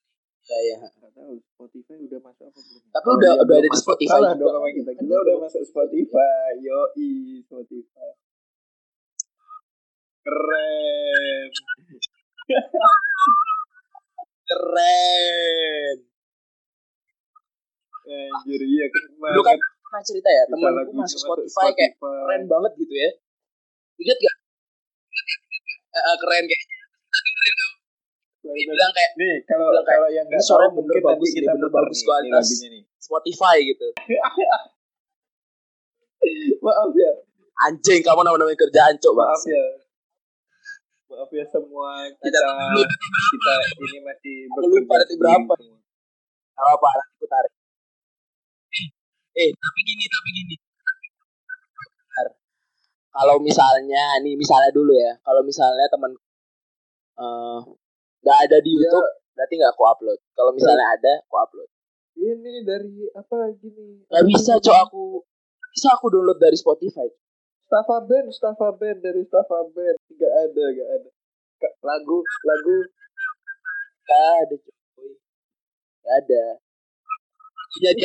ya 0.49 0.59
ya 0.65 0.77
nggak 0.81 1.13
tahu 1.13 1.37
Spotify 1.45 1.95
udah 2.09 2.21
masuk 2.25 2.49
apa 2.49 2.61
belum? 2.65 2.83
Tapi 2.89 3.05
oh, 3.05 3.15
udah 3.21 3.33
iya, 3.37 3.43
udah 3.45 3.57
ada 3.61 3.69
di 3.69 3.79
Spotify 3.79 4.17
salah 4.17 4.33
dong 4.33 4.53
sama 4.57 4.69
kita. 4.73 4.91
Kita 4.97 5.15
udah 5.21 5.37
masuk 5.45 5.63
Spotify. 5.69 6.49
Yo 6.65 6.81
i 6.97 7.09
Spotify. 7.45 8.11
Keren. 10.25 11.49
Keren. 14.49 15.97
Anjir 18.09 18.63
iya 18.65 18.87
keren 18.89 19.13
banget. 19.21 19.61
pernah 19.89 20.05
cerita 20.05 20.29
ya 20.29 20.45
temanku 20.49 20.93
masuk 20.97 21.17
Spotify, 21.17 21.49
Spotify 21.49 21.77
kayak 21.77 21.93
keren 22.01 22.43
banget 22.49 22.73
gitu 22.77 22.93
ya 22.93 23.11
inget 23.99 24.19
gak 24.19 24.37
uh, 25.99 26.17
keren 26.23 26.45
kayaknya 26.47 26.79
dia 28.49 28.65
bilang 28.65 28.93
kayak 28.97 29.13
nih 29.21 29.45
kalau 29.45 29.69
bilang 29.71 29.85
kayak, 29.85 30.01
kalau 30.01 30.09
yang 30.09 30.25
nggak 30.27 30.41
suara 30.41 30.73
bener 30.73 30.97
bagus 31.05 31.37
kita 31.37 31.53
bener 31.53 31.69
bagus 31.69 32.01
kualitas 32.07 32.49
Spotify 32.99 33.63
gitu. 33.65 33.89
Maaf 36.65 36.93
ya. 36.93 37.13
Anjing 37.69 38.01
kamu 38.05 38.21
nama-nama 38.27 38.53
kerjaan 38.53 39.01
cok 39.01 39.15
Maaf 39.17 39.43
ya. 39.49 39.65
Maaf 41.09 41.33
ya 41.33 41.45
semua 41.49 42.05
kita 42.21 42.29
kita 42.29 42.45
ini 43.81 44.05
masih 44.05 44.45
Aku 44.53 44.69
lupa 44.69 45.01
nanti 45.01 45.17
berapa. 45.17 45.57
Kalau 46.53 46.77
apa 46.77 46.89
nanti 47.01 47.17
aku 47.17 47.25
tarik. 47.31 47.53
Eh 49.39 49.55
tapi 49.55 49.81
gini 49.87 50.11
tapi 50.11 50.35
gini. 50.35 50.59
Kalau 53.19 53.37
misalnya 53.43 54.23
nih 54.23 54.39
misalnya 54.39 54.71
dulu 54.71 54.95
ya, 54.95 55.19
kalau 55.27 55.43
misalnya 55.43 55.91
teman 55.91 56.15
eh, 57.19 57.59
nggak 58.23 58.39
uh, 58.39 58.45
ada 58.47 58.59
di 58.63 58.71
YouTube, 58.79 59.03
ya. 59.03 59.35
berarti 59.35 59.55
nggak 59.59 59.73
aku 59.75 59.85
upload. 59.91 60.19
Kalau 60.39 60.55
misalnya 60.55 60.87
ya. 60.87 60.95
ada, 60.95 61.13
aku 61.27 61.35
upload. 61.35 61.69
Ini 62.19 62.63
dari 62.63 63.11
apa 63.15 63.55
gini? 63.59 64.07
Gak 64.11 64.27
bisa 64.27 64.59
cok 64.59 64.79
aku 64.91 65.23
bisa 65.71 65.95
aku 65.95 66.11
download 66.11 66.43
dari 66.43 66.59
Spotify. 66.59 67.07
Staffa 67.69 68.03
Band, 68.03 68.33
Band 68.81 68.99
dari 69.05 69.23
Staffa 69.23 69.63
Band. 69.71 69.99
Gak 70.19 70.33
ada, 70.47 70.65
gak 70.75 70.89
ada. 70.99 71.11
Lagu, 71.85 72.19
lagu. 72.23 72.77
Gak 74.09 74.25
ada, 74.43 74.55
cuy. 74.59 75.13
Gak 76.03 76.15
ada. 76.25 76.45
Jadi 77.69 78.01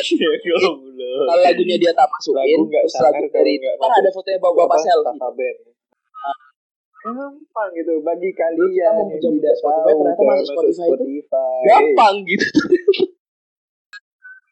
kalau 1.24 1.40
lagunya 1.40 1.76
dia 1.80 1.92
tak 1.96 2.04
masukin, 2.12 2.60
lagu 2.60 2.68
terus 2.68 3.00
lagu 3.00 3.24
dari 3.32 3.56
kan 3.56 3.90
ada 3.96 4.12
fotonya 4.12 4.36
bapak-bapak 4.36 4.78
selfie. 4.84 5.08
Staffa 5.08 5.28
Band. 5.32 5.58
Gampang 7.04 7.68
gitu 7.76 8.00
bagi 8.00 8.32
kalian 8.32 9.12
yang 9.12 9.12
tidak 9.12 9.54
Spotify 9.60 9.84
tahu 9.84 10.00
ternyata 10.00 10.22
masuk 10.24 10.46
Spotify, 10.48 10.72
Spotify 10.72 11.20
itu 11.20 11.44
gampang 11.68 12.14
gitu. 12.24 12.44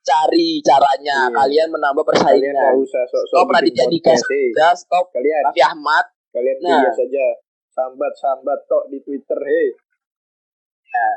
Cari 0.03 0.59
caranya 0.61 1.31
iya. 1.31 1.33
kalian 1.33 1.69
menambah 1.73 2.05
persaingan. 2.05 2.53
Kalian 2.53 2.77
usah 2.77 3.09
sok 3.09 3.25
-sok 3.25 3.39
stop 3.39 3.55
Raditya 3.55 3.87
Dika. 3.89 4.13
saja 4.19 4.69
stop. 4.75 5.15
Kalian. 5.15 5.47
Raffi 5.49 5.63
Ahmad. 5.63 6.05
Kalian 6.35 6.59
nah. 6.61 6.91
saja. 6.93 7.27
Sambat 7.73 8.13
sambat 8.21 8.69
tok 8.69 8.93
di 8.93 9.01
Twitter 9.01 9.41
hei 9.41 9.73
ya. 10.93 11.09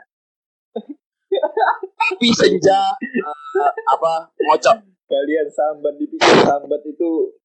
Tapi 1.40 2.30
senja 2.34 2.94
uh, 2.98 3.72
apa 3.92 4.30
ngocok. 4.32 4.78
Kalian 5.06 5.48
sambat 5.54 5.94
di 6.02 6.10
pikir 6.10 6.42
sambat 6.42 6.82
itu 6.86 7.36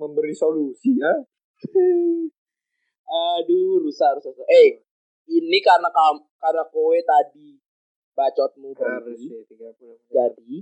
memberi 0.00 0.32
solusi 0.32 0.96
ya. 0.96 1.12
Aduh 3.12 3.82
rusak 3.84 4.18
rusak 4.18 4.34
eh 4.48 4.80
ini 5.28 5.58
karena 5.62 5.88
kamu 5.92 6.24
karena 6.40 6.64
kowe 6.72 6.98
tadi 7.04 7.60
bacotmu 8.12 8.76
harus 8.76 9.20
ya, 9.24 9.40
30 9.48 10.12
jadi 10.12 10.56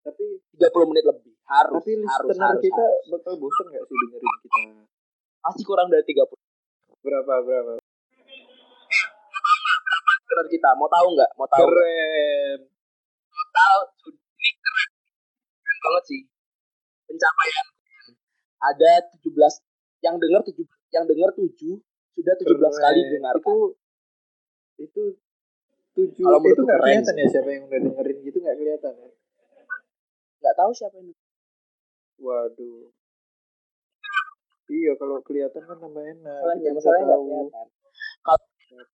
tapi 0.00 0.24
30 0.56 0.90
menit 0.90 1.04
lebih. 1.04 1.32
Harus 1.44 1.82
tapi 1.84 1.92
harus, 2.00 2.36
harus 2.36 2.60
kita 2.62 2.84
harus. 2.84 3.04
bakal 3.12 3.34
bosan 3.36 3.66
gak 3.68 3.84
sih 3.84 3.96
dengerin 3.96 4.34
kita? 4.44 4.60
Pasti 5.40 5.62
kurang 5.64 5.88
dari 5.92 6.04
30 6.04 6.40
berapa 7.00 7.34
berapa 7.44 7.80
Benar 10.30 10.46
kita. 10.46 10.70
Mau 10.78 10.86
tahu 10.86 11.06
nggak? 11.18 11.30
Mau 11.34 11.48
tahu 11.50 11.66
keren. 11.66 12.58
Mau 13.26 13.46
tahu? 13.50 13.80
Ini 14.14 14.50
keren 14.62 14.90
keren 15.60 15.78
banget 15.82 16.04
sih. 16.06 16.20
Pencapaian. 17.10 17.66
Ada 18.60 18.90
17 19.18 19.26
yang 20.06 20.16
dengar 20.22 20.40
7 20.46 20.54
yang 20.94 21.04
dengar 21.10 21.30
7 21.34 21.50
sudah 22.14 22.34
17 22.38 22.46
keren. 22.46 22.72
kali 22.78 23.00
dengar 23.10 23.36
itu 23.40 23.56
itu 24.80 25.02
tujuh 25.92 26.24
kalau 26.24 26.40
itu 26.40 26.62
nggak 26.62 26.80
kelihatan 26.80 27.14
ya 27.20 27.26
siapa 27.28 27.48
yang 27.52 27.62
udah 27.68 27.80
dengerin 27.82 28.18
gitu 28.24 28.38
nggak 28.40 28.56
kelihatan 28.56 28.92
ya? 28.96 29.08
Nggak 30.40 30.54
tahu 30.56 30.70
siapa 30.72 30.96
ini 31.02 31.12
waduh. 32.20 32.92
Iya 34.70 34.92
kalau 34.94 35.18
kelihatan 35.26 35.62
kan 35.66 35.76
tambah 35.82 36.04
enak 36.04 36.36
masalahnya 36.40 36.70
masalahnya 36.72 37.04
nggak 37.08 37.20
kelihatan. 37.20 37.66
Kalau 38.22 38.38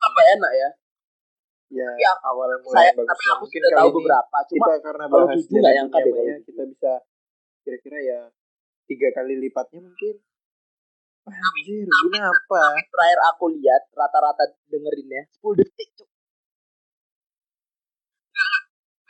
tambah 0.01 0.25
enak 0.41 0.53
ya 0.57 0.69
ya, 1.73 1.89
ya 1.99 2.13
awal 2.27 2.51
mulai 2.63 2.91
saya, 2.91 2.91
bagus 2.95 3.11
tapi 3.11 3.25
mungkin 3.43 3.61
tahu 3.75 3.91
beberapa 3.99 4.37
cuma 4.47 4.67
kita 4.67 4.75
karena 4.83 5.05
bahas 5.11 5.41
nggak 5.47 5.75
yang 5.75 5.89
ya, 5.91 6.37
kita 6.47 6.63
bisa 6.67 6.93
kira-kira 7.67 7.99
ya 8.03 8.21
tiga 8.87 9.09
kali 9.15 9.35
lipatnya 9.43 9.83
mungkin. 9.83 10.17
Anjir, 11.27 11.91
apa? 12.23 12.63
Terakhir 12.87 13.19
aku 13.35 13.51
lihat 13.59 13.91
rata-rata 13.91 14.47
dengerinnya 14.71 15.27
10 15.43 15.59
detik, 15.59 15.91
cuk. 15.99 16.07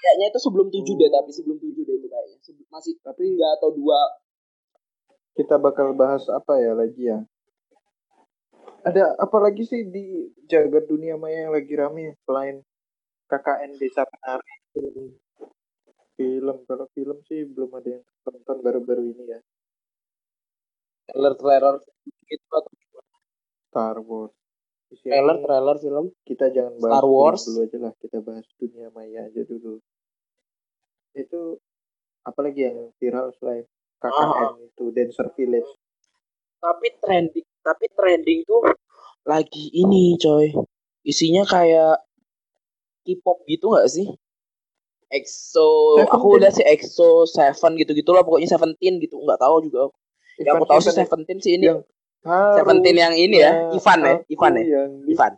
Kayaknya 0.01 0.27
itu 0.33 0.41
sebelum 0.41 0.73
tujuh 0.73 0.95
deh 0.97 1.13
tapi 1.13 1.29
sebelum 1.29 1.61
tujuh 1.61 1.83
deh 1.85 1.97
itu 2.01 2.09
kayaknya. 2.09 2.41
Masih 2.73 2.97
tapi 3.05 3.37
tiga 3.37 3.53
atau 3.61 3.69
dua. 3.69 4.01
kita 5.37 5.61
bakal 5.61 5.93
bahas 5.93 6.25
apa 6.33 6.57
ya 6.65 6.73
lagi 6.73 7.13
ya 7.13 7.21
ada 8.87 9.19
apa 9.19 9.37
lagi 9.43 9.67
sih 9.67 9.83
di 9.91 10.31
jagat 10.47 10.87
dunia 10.87 11.19
maya 11.19 11.51
yang 11.51 11.53
lagi 11.53 11.75
rame 11.75 12.15
selain 12.23 12.63
KKN 13.27 13.75
Desa 13.83 14.07
Penari? 14.07 14.55
Film 16.17 16.57
kalau 16.65 16.87
film 16.95 17.19
sih 17.27 17.45
belum 17.45 17.71
ada 17.77 17.99
yang 17.99 18.05
tonton 18.23 18.59
baru-baru 18.63 19.11
ini 19.11 19.25
ya. 19.27 19.41
Trailer 21.11 21.35
trailer. 21.35 21.75
Itu 22.31 22.47
atau 22.55 22.73
Star 23.69 23.99
Wars 24.01 24.35
trailer 24.95 25.37
trailer 25.43 25.77
film. 25.83 26.07
kita 26.23 26.47
jangan 26.55 26.79
bahas 26.79 26.93
Star 26.95 27.07
Wars. 27.07 27.43
dulu 27.43 27.59
aja 27.67 27.79
lah 27.83 27.93
kita 27.99 28.19
bahas 28.23 28.47
dunia 28.57 28.89
maya 28.95 29.27
aja 29.27 29.43
dulu. 29.43 29.83
Itu 31.17 31.59
apalagi 32.23 32.61
yang 32.71 32.79
viral 33.03 33.35
selain 33.43 33.67
KKN 33.99 34.53
oh. 34.55 34.63
itu 34.63 34.85
Dancer 34.95 35.29
Village? 35.35 35.71
Tapi 36.63 36.87
trending 37.03 37.49
tapi 37.67 37.91
trending 37.91 38.47
tuh 38.47 38.63
lagi 39.27 39.75
ini 39.75 40.15
coy. 40.23 40.55
Isinya 41.03 41.43
kayak 41.43 41.99
K-pop 43.03 43.43
gitu 43.51 43.75
gak 43.75 43.91
sih? 43.91 44.07
EXO 45.07 46.03
aku 46.11 46.43
lihat 46.43 46.59
sih 46.59 46.67
EXO 46.67 47.31
Seven 47.31 47.79
gitu 47.79 47.95
gitulah 47.95 48.27
pokoknya 48.27 48.59
Seventeen 48.59 48.99
gitu 48.99 49.19
nggak 49.23 49.39
tahu 49.39 49.63
juga. 49.63 49.95
Yang 50.43 50.55
aku 50.59 50.67
tahu 50.67 50.81
sih 50.83 50.95
Seventeen 50.95 51.39
sih 51.39 51.53
ini. 51.59 51.71
yang 51.71 51.83
Seventeen 52.27 52.97
yang 52.99 53.15
ini 53.15 53.39
ya 53.39 53.71
Ivan 53.71 53.99
ya 54.03 54.17
Ivan 54.27 54.53
ya 54.59 54.83
Ivan. 55.07 55.33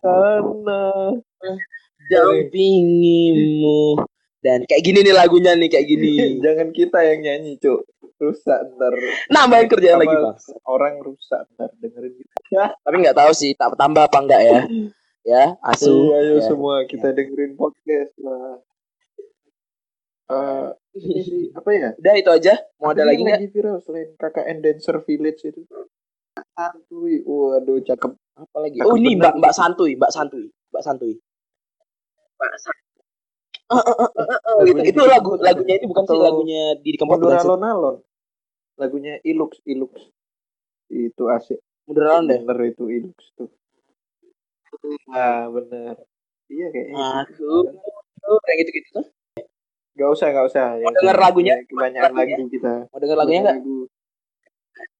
Dampingimu. 2.09 4.01
Dan 4.39 4.65
kayak 4.65 4.83
gini 4.87 5.05
nih 5.05 5.13
lagunya 5.13 5.53
nih 5.53 5.69
kayak 5.69 5.85
gini. 5.85 6.13
Jangan 6.45 6.73
kita 6.73 6.99
yang 7.05 7.21
nyanyi, 7.21 7.61
Cuk. 7.61 7.85
Rusak 8.19 8.59
ntar. 8.75 8.95
Nambahin 9.31 9.69
kerjaan 9.71 9.99
lagi, 10.03 10.11
Bang. 10.11 10.35
Orang 10.67 10.99
rusak 11.07 11.47
ntar 11.55 11.71
dengerin. 11.79 12.19
Ya. 12.51 12.75
Tapi 12.85 12.97
nggak 12.99 13.15
tahu 13.15 13.31
sih 13.31 13.55
tak 13.55 13.79
tambah 13.79 14.11
apa 14.11 14.19
enggak 14.19 14.43
ya. 14.43 14.61
Ya, 15.29 15.61
asu. 15.61 16.09
Iya, 16.09 16.25
ayo 16.25 16.35
ya. 16.41 16.47
semua 16.49 16.89
kita 16.89 17.13
ya. 17.13 17.21
dengerin 17.21 17.53
podcast 17.53 18.17
lah. 18.17 18.65
Uh, 20.25 20.73
ini 20.97 21.53
apa 21.59 21.69
ya? 21.77 21.89
Udah 22.01 22.15
itu 22.17 22.31
aja. 22.33 22.55
Mau 22.81 22.97
ada 22.97 23.05
lagi 23.05 23.21
nggak? 23.29 23.37
Lagi 23.37 23.53
viral 23.53 23.77
selain 23.85 24.17
KKN 24.17 24.65
Dancer 24.65 24.97
Village 25.05 25.53
itu. 25.53 25.61
Santuy, 26.57 27.21
waduh 27.29 27.77
cakep. 27.85 28.17
Apa 28.41 28.57
lagi? 28.57 28.81
Oh 28.89 28.97
ini 28.97 29.21
Mbak 29.21 29.37
Mbak 29.37 29.53
Santuy, 29.53 30.01
Mbak 30.01 30.17
Santuy, 30.17 30.49
Mbak 30.49 30.83
Santuy. 30.87 31.13
Mbak 32.41 32.53
Santuy 32.57 32.89
Uh, 33.69 33.85
uh, 33.85 34.09
uh, 34.09 34.65
gitu. 34.65 34.81
Itu 34.81 35.03
lagu 35.05 35.37
lagunya 35.37 35.77
itu 35.77 35.85
bukan 35.93 36.09
sih 36.09 36.17
lagunya 36.17 36.73
di 36.81 36.97
Kempot 36.97 37.21
Mundur 37.21 37.37
alon 37.37 37.61
alon. 37.61 37.97
Lagunya 38.79 39.19
Ilux 39.27 39.59
Ilux. 39.67 39.93
Itu 40.89 41.27
asik. 41.29 41.59
Alon 41.91 42.31
deh. 42.31 42.41
Bener 42.41 42.71
itu 42.71 42.87
Ilux 42.87 43.19
tuh. 43.35 43.51
Ah 45.11 45.51
bener. 45.51 45.99
Iya 46.49 46.67
kayaknya. 46.71 46.95
Aku 47.27 47.67
tuh 48.23 48.39
kayak 48.47 48.57
gitu 48.65 48.71
gitu 48.81 48.89
tuh. 49.03 49.07
Gak 49.99 50.11
usah, 50.15 50.31
gak 50.31 50.47
usah. 50.47 50.79
Mau 50.79 50.95
denger 50.95 51.19
lagunya? 51.19 51.59
Kebanyakan 51.67 52.13
lagu 52.15 52.47
kita. 52.47 52.75
Mau 52.87 52.99
denger 53.03 53.19
lagunya 53.19 53.41
nggak? 53.43 53.59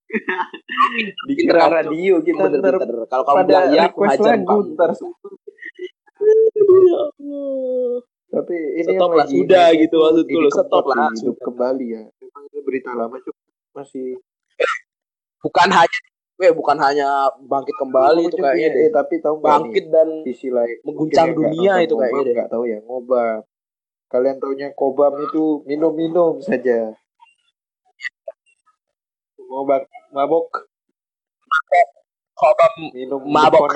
Dikira 1.29 1.69
radio 1.69 2.25
kita 2.25 2.49
ntar 2.49 2.81
kalau 3.13 3.25
kamu 3.29 3.41
bilang 3.45 3.69
iya 3.77 3.93
aku 3.93 4.01
hajar 4.09 4.41
kamu. 4.41 4.73
Ntar. 4.75 4.91
Ya. 6.89 7.03
Tapi 8.29 8.57
ini 8.81 8.93
stop 8.97 9.13
lah 9.17 9.27
sudah 9.29 9.67
gitu 9.77 9.97
maksudku 10.01 10.37
lo 10.41 10.51
stop 10.53 10.85
lah 10.89 11.13
hidup 11.13 11.37
kembali 11.45 11.87
ya. 11.93 12.03
Memang 12.09 12.43
itu 12.49 12.59
berita 12.65 12.91
lama 12.97 13.17
cuk 13.21 13.37
masih 13.79 14.19
bukan 15.39 15.71
hanya 15.71 15.99
eh 16.39 16.55
bukan 16.55 16.79
hanya 16.79 17.31
bangkit 17.47 17.75
kembali 17.79 18.31
itu 18.31 18.37
kayaknya 18.39 18.69
deh. 18.75 18.83
Eh, 18.87 18.93
tapi 18.95 19.23
tahu 19.23 19.39
bangkit 19.39 19.87
nih, 19.87 19.95
dan 19.95 20.09
sisi 20.27 20.51
lain 20.51 20.79
mengguncang 20.83 21.35
dunia 21.35 21.83
itu 21.83 21.95
kayaknya 21.95 22.23
deh. 22.27 22.35
Enggak 22.35 22.51
tahu 22.51 22.65
ya 22.67 22.79
ngobam. 22.83 23.43
Kalian 24.09 24.37
taunya 24.41 24.69
kobam 24.73 25.15
itu 25.21 25.63
minum-minum 25.69 26.41
saja. 26.43 26.95
Ngobam 29.39 29.83
mabok. 30.11 30.67
Kobam 32.35 32.73
minum 32.95 33.23
mabok. 33.27 33.69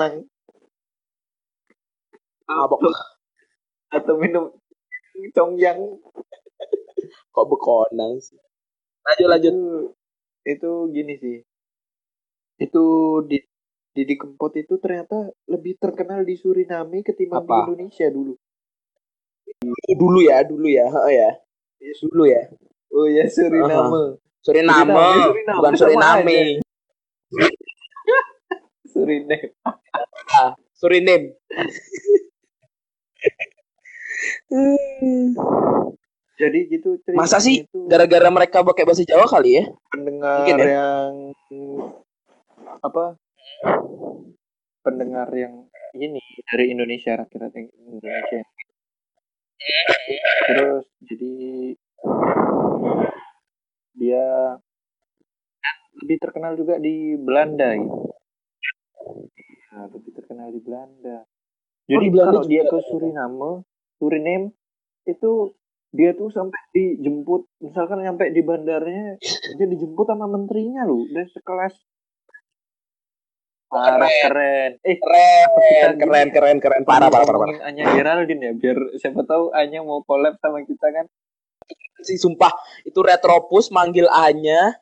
Mabok 2.43 2.81
atau 3.93 4.17
minum 4.17 4.49
congyang 5.37 5.79
kok 7.29 7.45
bekonang 7.45 8.17
sih 8.17 8.41
lanjut 9.03 9.27
lanjut 9.27 9.53
itu, 9.53 9.67
itu 10.47 10.71
gini 10.95 11.13
sih 11.19 11.37
itu 12.63 12.85
di 13.27 13.37
Didi 13.93 14.17
Kempot 14.17 14.57
itu 14.57 14.81
ternyata 14.81 15.29
lebih 15.45 15.77
terkenal 15.77 16.25
di 16.25 16.33
Suriname 16.33 17.05
ketimbang 17.05 17.45
Apa? 17.45 17.47
di 17.53 17.53
Indonesia 17.69 18.09
dulu. 18.09 18.33
Dulu 19.85 20.19
ya, 20.25 20.41
dulu 20.41 20.65
ya, 20.65 20.89
oh 20.89 21.13
ya. 21.13 21.29
Dulu 21.77 22.25
ya. 22.25 22.41
Oh 22.89 23.05
ya 23.05 23.29
Suriname. 23.29 24.17
Suriname, 24.41 24.97
Suriname, 25.29 25.57
bukan 25.61 25.73
Suriname. 25.77 26.57
Suriname. 28.93 29.53
Ah, 30.33 30.57
Suriname. 30.73 31.37
Jadi 36.33 36.59
gitu 36.65 36.97
Masa 37.13 37.37
sih 37.37 37.61
itu 37.61 37.85
gara-gara 37.85 38.25
mereka 38.33 38.65
pakai 38.65 38.83
bahasa 38.89 39.05
Jawa 39.05 39.29
kali 39.29 39.61
ya? 39.61 39.63
pendengar 39.93 40.41
mungkin 40.41 40.57
ya? 40.57 40.67
yang 40.73 41.11
apa? 42.81 43.05
Pendengar 44.81 45.29
yang 45.37 45.69
ini 45.93 46.19
dari 46.49 46.73
Indonesia 46.73 47.13
rakyat 47.13 47.53
Indonesia. 47.53 48.41
Terus 50.49 50.85
jadi 51.05 51.33
dia 53.93 54.57
lebih 56.01 56.17
terkenal 56.17 56.57
juga 56.57 56.81
di 56.81 57.13
Belanda 57.15 57.77
gitu. 57.77 58.09
Ya, 59.69 59.79
lebih 59.93 60.11
terkenal 60.17 60.49
di 60.49 60.61
Belanda. 60.65 61.17
Jadi 61.85 62.03
di 62.03 62.09
Belanda 62.09 62.31
kalau 62.33 62.43
dia 62.49 62.63
ke 62.65 62.77
Suriname, 62.89 63.63
Suriname 64.01 64.51
itu 65.05 65.53
dia 65.93 66.09
tuh 66.11 66.27
sampai 66.27 66.57
dijemput, 66.71 67.45
misalkan 67.61 68.01
sampai 68.01 68.33
di 68.33 68.41
bandarnya, 68.41 69.21
dia 69.53 69.65
dijemput 69.65 70.05
sama 70.05 70.25
menterinya 70.25 70.83
loh, 70.83 71.05
dan 71.07 71.29
sekelas 71.29 71.73
parah 73.67 74.05
keren. 74.05 74.71
Eh, 74.81 74.97
Keren, 74.97 75.97
keren, 75.97 76.27
keren, 76.29 76.57
keren. 76.59 76.81
Parah, 76.83 77.09
parah, 77.09 77.25
parah, 77.25 77.39
parah. 77.39 77.53
ngomongin 77.53 77.61
Anya 77.63 77.83
Geraldine 77.91 78.41
ya, 78.43 78.53
biar 78.53 78.77
siapa 78.95 79.21
tahu 79.23 79.49
Anya 79.51 79.81
mau 79.81 80.01
collab 80.01 80.37
sama 80.37 80.61
kita 80.61 80.89
kan. 80.89 81.05
sih 81.99 82.19
sumpah 82.19 82.51
itu 82.83 82.99
Retropus 82.99 83.71
manggil 83.71 84.05
Anya 84.11 84.75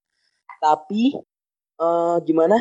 tapi 0.58 1.14
eh 1.78 2.18
gimana 2.22 2.58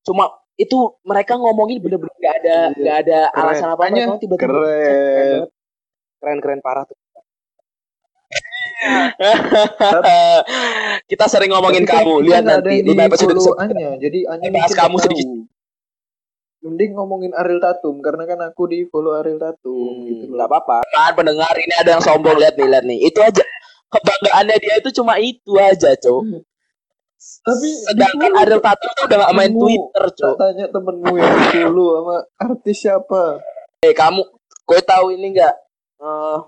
cuma 0.00 0.28
itu 0.54 0.76
mereka 1.02 1.34
ngomongin 1.34 1.80
bener-bener 1.80 2.12
gak 2.14 2.36
ada 2.38 2.58
Iya. 2.70 2.84
gak 2.84 2.96
ada 3.00 3.20
Keren. 3.26 3.40
alasan 3.40 3.68
apa 3.70 3.82
apa 3.82 4.20
tiba-tiba 4.20 4.36
keren. 4.36 5.40
keren 6.20 6.38
keren 6.38 6.60
parah 6.60 6.84
tuh 6.84 6.96
kita 11.10 11.24
sering 11.26 11.50
ngomongin 11.52 11.84
Tapi 11.84 11.90
kan 11.90 12.02
kamu 12.04 12.14
kita 12.14 12.26
lihat 12.28 12.42
nanti 12.44 12.74
lima 12.82 13.02
episode. 13.08 13.32
Anya, 13.56 13.96
jadi 13.96 14.18
Anya 14.28 14.48
Bahas 14.52 14.72
kamu 14.72 14.96
sedikit. 15.00 15.28
Mending 16.64 16.96
ngomongin 16.96 17.32
Ariel 17.36 17.60
Tatum 17.60 18.00
karena 18.00 18.24
kan 18.24 18.40
aku 18.40 18.64
di 18.64 18.88
follow 18.88 19.12
Ariel 19.12 19.36
Tatum 19.36 19.84
Hmm, 19.84 20.08
gitu 20.08 20.24
nggak 20.32 20.48
apa-apa 20.48 20.80
kan 20.88 21.12
pendengar 21.12 21.52
ini 21.60 21.74
ada 21.76 21.92
yang 21.92 22.00
sombong 22.00 22.40
lihat 22.40 22.56
nih 22.56 22.64
lihat 22.64 22.84
nih 22.88 23.04
itu 23.04 23.20
aja 23.20 23.44
kebanggaannya 23.92 24.56
dia 24.56 24.74
itu 24.80 24.88
cuma 24.96 25.20
itu 25.20 25.52
aja 25.60 25.92
cok 25.92 26.24
Tapi 27.44 27.68
sedangkan 27.84 28.32
Ariel 28.40 28.60
Tatum 28.60 28.90
tuh 28.96 29.04
udah 29.04 29.16
gak 29.16 29.32
main 29.32 29.48
Temenmu. 29.48 29.60
Twitter 29.60 30.04
cok 30.08 30.34
tanya 30.36 30.66
temenmu 30.68 31.12
yang 31.16 31.32
di 31.36 31.44
follow 31.52 31.88
sama 32.00 32.16
artis 32.40 32.76
siapa? 32.80 33.22
Eh 33.80 33.92
kamu, 33.92 34.22
kau 34.64 34.80
tahu 34.80 35.06
ini 35.12 35.36
nggak? 35.36 35.54
Eh 36.00 36.38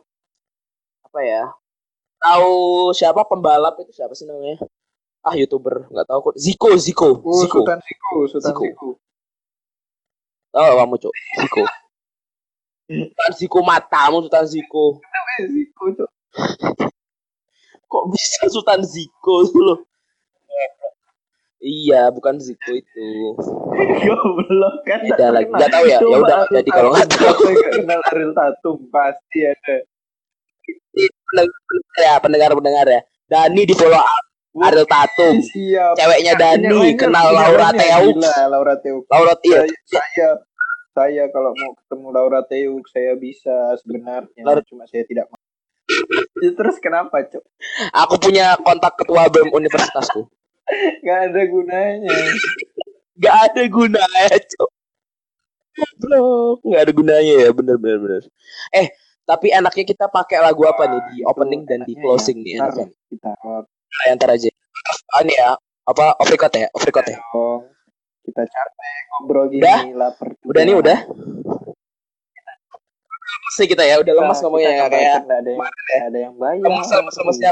apa 1.05 1.21
ya? 1.21 1.45
Tahu 2.17 2.53
siapa 2.91 3.23
pembalap 3.25 3.77
itu 3.79 3.93
siapa 3.93 4.13
sih 4.13 4.25
namanya? 4.25 4.63
Ah 5.21 5.35
youtuber 5.35 5.87
nggak 5.89 6.07
tahu 6.07 6.31
kok. 6.31 6.37
Ziko, 6.39 6.69
Ziko, 6.77 7.09
Oh, 7.19 7.35
Ziko. 7.37 7.61
Sultan 7.61 7.81
Ziko, 7.83 8.15
Sultan 8.27 8.53
Ziko. 8.53 8.63
Ziko. 8.65 8.89
Tahu 10.51 10.73
kamu 10.77 10.95
cok? 10.97 11.15
Ziko. 11.37 11.63
Sultan 12.87 13.33
Ziko 13.35 13.59
matamu 13.61 14.17
Sultan 14.23 14.47
Ziko. 14.47 14.85
Ziko, 15.37 15.85
Cok. 15.93 16.11
Kok 17.87 18.05
bisa 18.09 18.43
Sultan 18.49 18.81
Ziko 18.83 19.35
loh? 19.55 19.79
Iya, 21.59 22.15
bukan 22.15 22.39
Ziko 22.39 22.71
itu. 22.71 23.35
Goblok 24.07 24.77
kan. 24.87 25.03
Beda 25.03 25.35
lagi. 25.35 25.51
kenal. 25.51 25.59
Nggak 25.59 25.71
tahu 25.73 25.85
ya? 25.85 25.99
Ya 25.99 26.17
udah, 26.17 26.39
jadi 26.49 26.71
kalau 26.71 26.91
nggak 26.95 27.09
Tatum, 27.11 27.27
tahu. 27.27 27.55
kenal 27.75 28.01
Ariel 28.07 28.33
Tatum 28.33 28.77
pasti 28.89 29.39
ada. 29.43 29.77
Pendengar 30.97 32.01
ya, 32.01 32.15
pendengar-pendengar 32.23 32.87
ya. 32.89 33.01
Dani 33.27 33.63
di 33.69 33.75
follow 33.77 34.01
Ariel 34.57 34.89
Tatum. 34.89 35.37
Siap. 35.45 35.95
Ceweknya 36.01 36.33
Dani 36.41 36.97
kenal 36.97 37.29
Laura. 37.35 37.69
Gila, 37.77 38.49
Laura 38.49 38.75
Teux. 38.81 39.05
Laura 39.13 39.35
iya. 39.45 39.69
Saya, 39.85 40.29
saya 40.97 41.25
kalau 41.29 41.53
mau 41.53 41.77
ketemu 41.77 42.07
Laura 42.09 42.41
Teux 42.49 42.81
saya 42.89 43.13
bisa 43.21 43.77
sebenarnya 43.85 44.43
Laura- 44.47 44.65
cuma 44.65 44.89
saya 44.89 45.05
tidak 45.05 45.29
mau. 45.29 45.41
Ya, 46.43 46.51
terus 46.51 46.83
kenapa, 46.83 47.23
Cok? 47.23 47.45
Aku 47.95 48.15
punya 48.19 48.59
kontak 48.59 48.99
ketua 48.99 49.31
BEM 49.31 49.55
universitasku. 49.55 50.27
Gak 51.07 51.31
ada 51.31 51.43
gunanya. 51.47 52.11
Gak 53.17 53.37
ada 53.49 53.63
gunanya, 53.71 54.35
cok. 54.35 54.71
Bro, 56.01 56.59
gak 56.73 56.89
ada 56.89 56.93
gunanya 56.93 57.35
ya, 57.47 57.51
bener 57.53 57.77
bener 57.77 57.99
bener. 58.01 58.23
Eh, 58.73 58.89
tapi 59.27 59.51
enaknya 59.51 59.85
kita 59.85 60.07
pakai 60.07 60.39
lagu 60.39 60.63
apa 60.65 60.87
nih 60.87 61.01
di 61.11 61.17
opening 61.27 61.67
dan 61.67 61.83
di 61.83 61.99
Enaknya 61.99 62.03
closing 62.07 62.39
ya, 62.41 62.45
nih 62.47 62.53
enaknya. 62.63 62.87
Kita 63.11 63.31
Nah, 63.97 64.13
ntar 64.15 64.31
aja. 64.31 64.51
Ini 65.25 65.35
ya, 65.35 65.51
apa 65.89 66.05
off 66.21 66.29
record 66.31 66.53
ya, 66.53 66.69
off 66.71 66.85
record 66.85 67.07
ya. 67.09 67.19
Kita 68.23 68.43
capek 68.45 68.99
ngobrol 69.11 69.47
gini, 69.51 69.63
Udah? 69.63 69.79
lapar. 69.97 70.29
Udah 70.45 70.63
nih, 70.63 70.77
udah. 70.77 70.99
Sih 73.57 73.67
kita 73.67 73.83
ya, 73.89 73.99
udah 74.03 74.13
lemas 74.15 74.39
ngomongnya 74.45 74.71
ya 74.75 74.87
kayak 74.91 74.93
ada 74.93 74.99
yang, 75.01 75.25
nggak 75.25 75.41
ada 76.11 76.19
yang 76.19 76.35
bayar. 76.37 76.63
lemas 76.67 76.89
lemas 76.93 77.15
lemesnya. 77.17 77.51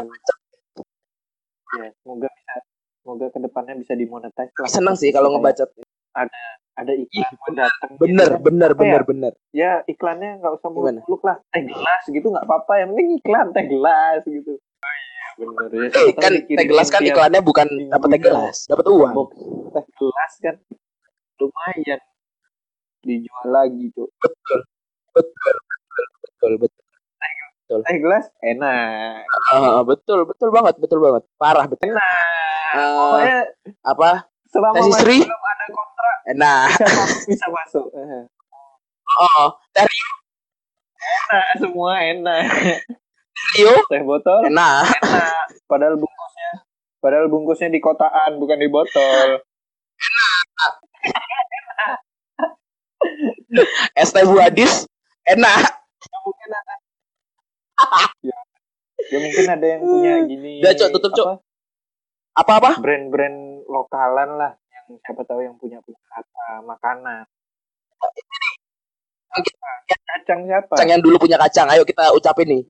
Ya, 1.74 1.88
semoga 2.02 2.28
bisa 2.30 2.54
semoga 3.02 3.26
ke 3.32 3.38
depannya 3.40 3.74
bisa 3.80 3.92
dimonetize 3.98 4.52
lah. 4.62 4.68
Seneng 4.68 4.94
sih 4.94 5.10
kalau 5.10 5.32
ngebacot. 5.34 5.70
ada 6.14 6.42
iklan 6.76 7.32
buat 7.36 7.54
datang 7.56 7.90
Bener, 7.96 8.28
gitu. 8.28 8.42
bener, 8.42 8.70
Apa 8.70 8.74
ya? 8.74 8.82
bener, 8.82 9.02
bener. 9.04 9.32
ya 9.50 9.72
iklannya 9.84 10.30
nggak 10.38 10.52
usah 10.52 10.68
muluk-muluk 10.68 11.22
lah 11.22 11.36
teh 11.48 11.62
gelas 11.62 12.02
gitu 12.04 12.26
nggak 12.26 12.44
apa-apa 12.44 12.72
yang 12.76 12.88
penting 12.90 13.08
iklan 13.16 13.46
teh 13.50 13.64
gelas 13.64 14.20
gitu 14.24 14.52
oh 14.58 14.94
iya 14.96 15.26
bener 15.38 15.68
ya 15.70 15.86
Eh, 15.94 16.12
kan 16.14 16.32
teh 16.34 16.64
gelas 16.64 16.88
kan 16.88 17.00
iklannya 17.00 17.40
bukan 17.40 17.66
dapat 17.88 18.08
teh 18.08 18.18
juga. 18.18 18.26
gelas, 18.28 18.56
dapat 18.66 18.86
uang. 18.86 19.12
teh 19.70 19.84
gelas 19.94 20.32
kan 20.40 20.54
lumayan 21.36 22.00
dijual 23.00 23.46
lagi 23.46 23.84
tuh 23.90 24.08
Betul, 24.18 24.60
betul, 25.12 25.56
betul, 26.20 26.52
betul. 26.58 27.80
teh 27.80 27.96
gelas 27.96 28.24
enak 28.40 29.22
Ah, 29.46 29.80
betul, 29.82 30.24
betul 30.24 30.50
banget, 30.50 30.74
betul 30.76 30.98
banget. 30.98 31.22
Parah 31.36 31.64
betul. 31.64 31.86
enak 31.86 32.02
pokoknya 32.74 33.38
apa? 33.80 34.10
Selama 34.54 34.78
masih 34.78 34.94
Sri? 35.02 35.18
belum 35.26 35.42
ada 35.42 35.66
kontrak. 35.74 36.16
Enak. 36.30 36.66
bisa 36.70 36.86
masuk 36.94 37.26
bisa 37.26 37.46
masuk. 37.50 37.86
Eh, 37.98 38.24
Oh, 39.14 39.46
teh 39.70 39.84
enak 39.84 41.46
semua 41.60 42.02
enak. 42.02 42.42
Rio? 43.54 43.74
Teh 43.86 44.02
botol. 44.02 44.48
Enak. 44.48 44.90
enak. 45.02 45.44
Padahal 45.70 45.94
bungkusnya 45.98 46.50
padahal 46.98 47.26
bungkusnya 47.28 47.68
di 47.68 47.78
kotaan 47.78 48.40
bukan 48.40 48.58
di 48.58 48.68
botol. 48.72 49.44
Es 53.94 54.10
teh 54.10 54.24
buadis 54.24 54.88
enak. 55.28 55.62
ya 56.04 56.18
mungkin 56.24 56.48
ada 56.50 56.74
ya, 58.24 58.38
ya 59.12 59.18
mungkin 59.20 59.44
ada 59.46 59.66
yang 59.66 59.80
punya 59.84 60.14
gini. 60.26 60.52
Udah, 60.64 60.72
Cok, 60.74 60.88
tutup, 60.96 61.12
Cok. 61.12 61.26
apa, 61.28 61.38
Apa-apa? 62.34 62.70
brand-brand 62.82 63.53
lokalan 63.66 64.30
lah 64.40 64.52
yang 64.70 64.86
siapa 65.00 65.24
tahu 65.24 65.40
yang 65.44 65.56
punya 65.56 65.80
punya 65.84 66.00
kata 66.12 66.64
makanan 66.64 67.24
kacang 70.24 70.40
siapa 70.46 70.74
Kacang 70.74 70.88
yang 70.88 71.02
dulu 71.02 71.16
punya 71.18 71.36
kacang. 71.36 71.66
Ayo 71.68 71.84
kita 71.84 72.14
ucapin 72.14 72.46
nih. 72.48 72.62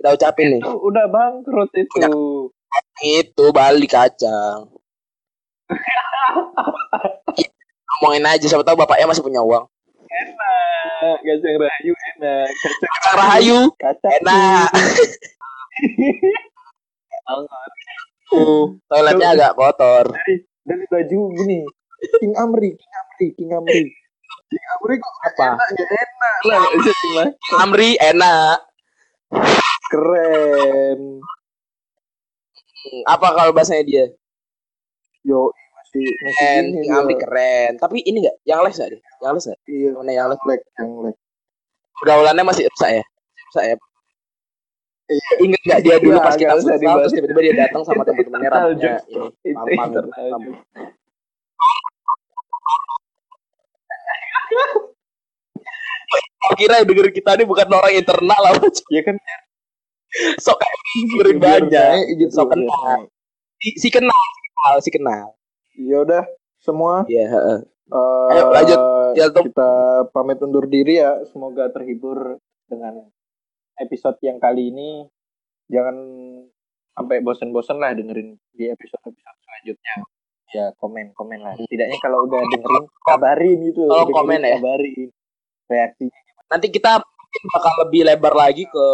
Kita 0.00 0.08
ucapin 0.16 0.58
nih. 0.58 0.62
itu 0.62 0.74
udah 0.82 1.06
bangkrut 1.06 1.70
itu 1.76 1.96
Itu 3.04 3.44
balik 3.52 3.92
kacang. 3.92 4.72
Ngomongin 8.00 8.26
aja 8.26 8.46
siapa 8.48 8.64
tahu 8.66 8.76
bapaknya 8.80 9.06
masih 9.06 9.22
punya 9.22 9.44
uang. 9.44 9.68
enak 10.12 11.18
kacang 11.24 11.56
rahayu 11.56 11.94
enak 12.14 12.46
kacang 12.52 12.90
Kacang 12.92 13.16
rahayu 13.16 13.58
kacang 13.80 14.12
enak. 14.22 14.68
Toiletnya 18.88 19.28
agak 19.34 19.52
kotor. 19.56 20.06
dari 20.12 20.34
dari 20.62 20.84
baju 20.88 21.18
gini. 21.36 21.60
King 22.18 22.34
Amri 22.34 22.70
King 22.74 22.94
Amri 22.98 23.26
King 23.38 23.50
Amri. 23.54 23.82
King 24.50 24.64
Amri 24.74 24.94
kok 24.98 25.12
Apa? 25.22 25.46
enak 25.54 25.68
ya? 25.70 25.86
Enak. 25.86 26.38
Lah 26.46 26.58
mah 27.14 27.28
Amri 27.62 27.90
enak. 27.98 28.58
keren. 29.92 31.00
Apa 33.06 33.26
kalau 33.36 33.52
bahasanya 33.54 33.84
dia? 33.86 34.04
yo 35.22 35.54
mas 35.54 35.86
masih 35.94 36.06
King 36.74 36.82
dia. 36.82 36.98
Amrik 36.98 37.18
keren. 37.22 37.78
Tapi 37.78 38.02
ini 38.02 38.26
enggak 38.26 38.36
yang 38.42 38.60
les 38.66 38.74
enggak 38.74 38.98
deh 38.98 39.00
yang 39.22 39.32
les 39.38 39.44
enggak 39.46 39.60
iya. 39.70 39.90
Mana 39.94 40.10
yang 40.10 40.26
les? 40.32 40.40
Black 40.42 40.62
yang 40.80 40.88
black 40.98 41.16
pergaulannya 42.02 42.42
masih 42.42 42.66
rusak 42.66 42.90
ya? 42.98 43.04
Rusak 43.46 43.64
ya 43.70 43.74
Iya. 45.12 45.28
Ingat 45.44 45.60
nggak 45.62 45.80
dia 45.84 45.96
dulu 46.00 46.16
Iya, 46.16 46.24
pas 46.24 46.34
kita 46.34 46.52
usah 46.56 46.74
dibahas. 46.80 47.00
terus 47.04 47.12
tiba-tiba 47.12 47.40
dia 47.44 47.54
datang 47.68 47.82
sama 47.84 48.02
teman-temannya 48.02 48.48
internal 48.48 48.62
rambutnya 48.72 48.92
ini 49.42 49.52
pampang 49.52 49.92
kira 56.52 56.74
yang 56.82 56.86
denger 56.88 57.08
kita 57.10 57.30
ini 57.38 57.44
bukan 57.48 57.66
orang 57.72 57.94
internal 57.96 58.40
lah 58.42 58.52
ya 58.92 59.02
kan? 59.02 59.16
Sok 60.36 60.60
dengerin 60.60 61.36
biar 61.40 61.62
banyak 61.64 61.72
naik 61.72 62.06
gitu. 62.20 62.32
Sok 62.36 62.52
kenal. 62.52 63.08
Si, 63.62 63.88
kenal 63.88 64.20
si 64.20 64.40
kenal 64.44 64.74
si 64.84 64.90
kenal. 64.92 65.26
Ya 65.78 65.96
udah 66.04 66.22
semua. 66.60 67.08
Iya, 67.08 67.24
heeh. 67.32 67.58
eh, 67.88 68.28
Ayo, 68.36 68.44
lanjut. 68.52 68.78
Ya, 69.16 69.26
kita 69.32 69.70
pamit 70.12 70.38
undur 70.44 70.68
diri 70.68 71.00
ya. 71.00 71.24
Semoga 71.32 71.72
terhibur 71.72 72.36
dengan 72.68 73.08
episode 73.76 74.18
yang 74.20 74.36
kali 74.36 74.68
ini 74.68 75.06
jangan 75.66 75.96
sampai 76.92 77.20
bosen-bosen 77.20 77.80
lah 77.80 77.92
dengerin 77.92 78.36
di 78.52 78.68
episode-episode 78.68 79.38
selanjutnya. 79.40 79.94
Ya 80.52 80.66
komen 80.76 81.16
komen 81.16 81.40
lah. 81.40 81.56
Setidaknya 81.56 81.96
kalau 81.98 82.28
udah 82.28 82.44
dengerin 82.44 82.84
kabarin 83.02 83.58
gitu 83.64 83.88
Kalau 83.88 84.04
Dengerin, 84.04 84.16
komen 84.16 84.40
ya. 84.40 84.52
kabarin. 84.56 85.08
Reaksinya 85.64 86.20
nanti 86.52 86.68
kita 86.68 87.00
bakal 87.48 87.72
lebih 87.88 88.04
lebar 88.04 88.34
lagi 88.36 88.68
ke 88.68 88.86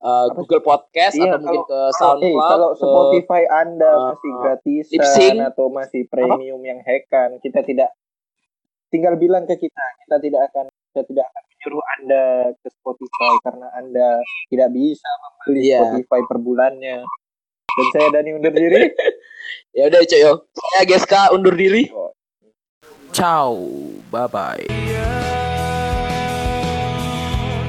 uh, 0.00 0.26
Google 0.32 0.64
Podcast 0.64 1.12
Iya, 1.12 1.36
atau 1.36 1.44
mungkin 1.44 1.60
ke 1.60 1.68
Kalau- 1.68 1.84
eh, 1.84 1.92
SoundCloud 1.92 2.48
kalau 2.48 2.70
ke- 2.72 2.78
Spotify 2.80 3.42
Anda 3.44 3.90
uh, 3.92 4.00
masih 4.08 4.32
gratisan 4.40 5.04
sync. 5.12 5.36
atau 5.44 5.68
masih 5.68 6.08
premium 6.08 6.56
yang 6.64 6.80
hackan, 6.80 7.36
kita 7.44 7.60
tidak 7.60 7.92
tinggal 8.88 9.20
bilang 9.20 9.44
ke 9.44 9.60
kita, 9.60 9.84
kita 10.02 10.16
tidak 10.18 10.40
akan 10.48 10.72
kita 10.90 11.06
tidak 11.06 11.26
akan 11.30 11.42
menyuruh 11.46 11.84
Anda 11.94 12.24
ke 12.58 12.68
Spotify 12.74 13.32
karena 13.46 13.66
Anda 13.78 14.08
tidak 14.50 14.68
bisa 14.74 15.10
membeli 15.22 15.58
Iya. 15.62 15.78
Spotify 15.86 16.20
per 16.26 16.38
bulannya. 16.42 16.98
Dan 17.70 17.86
saya 17.94 18.06
Dani 18.10 18.30
undur 18.34 18.50
diri. 18.50 18.90
ya 19.76 19.86
udah 19.86 20.02
cuy 20.02 20.18
yo 20.18 20.32
saya 20.50 20.82
Geska 20.82 21.30
undur 21.30 21.54
diri 21.54 21.86
ciao 23.14 23.54
bye 24.10 24.26
bye 24.26 24.66
Yeah. 24.90 25.39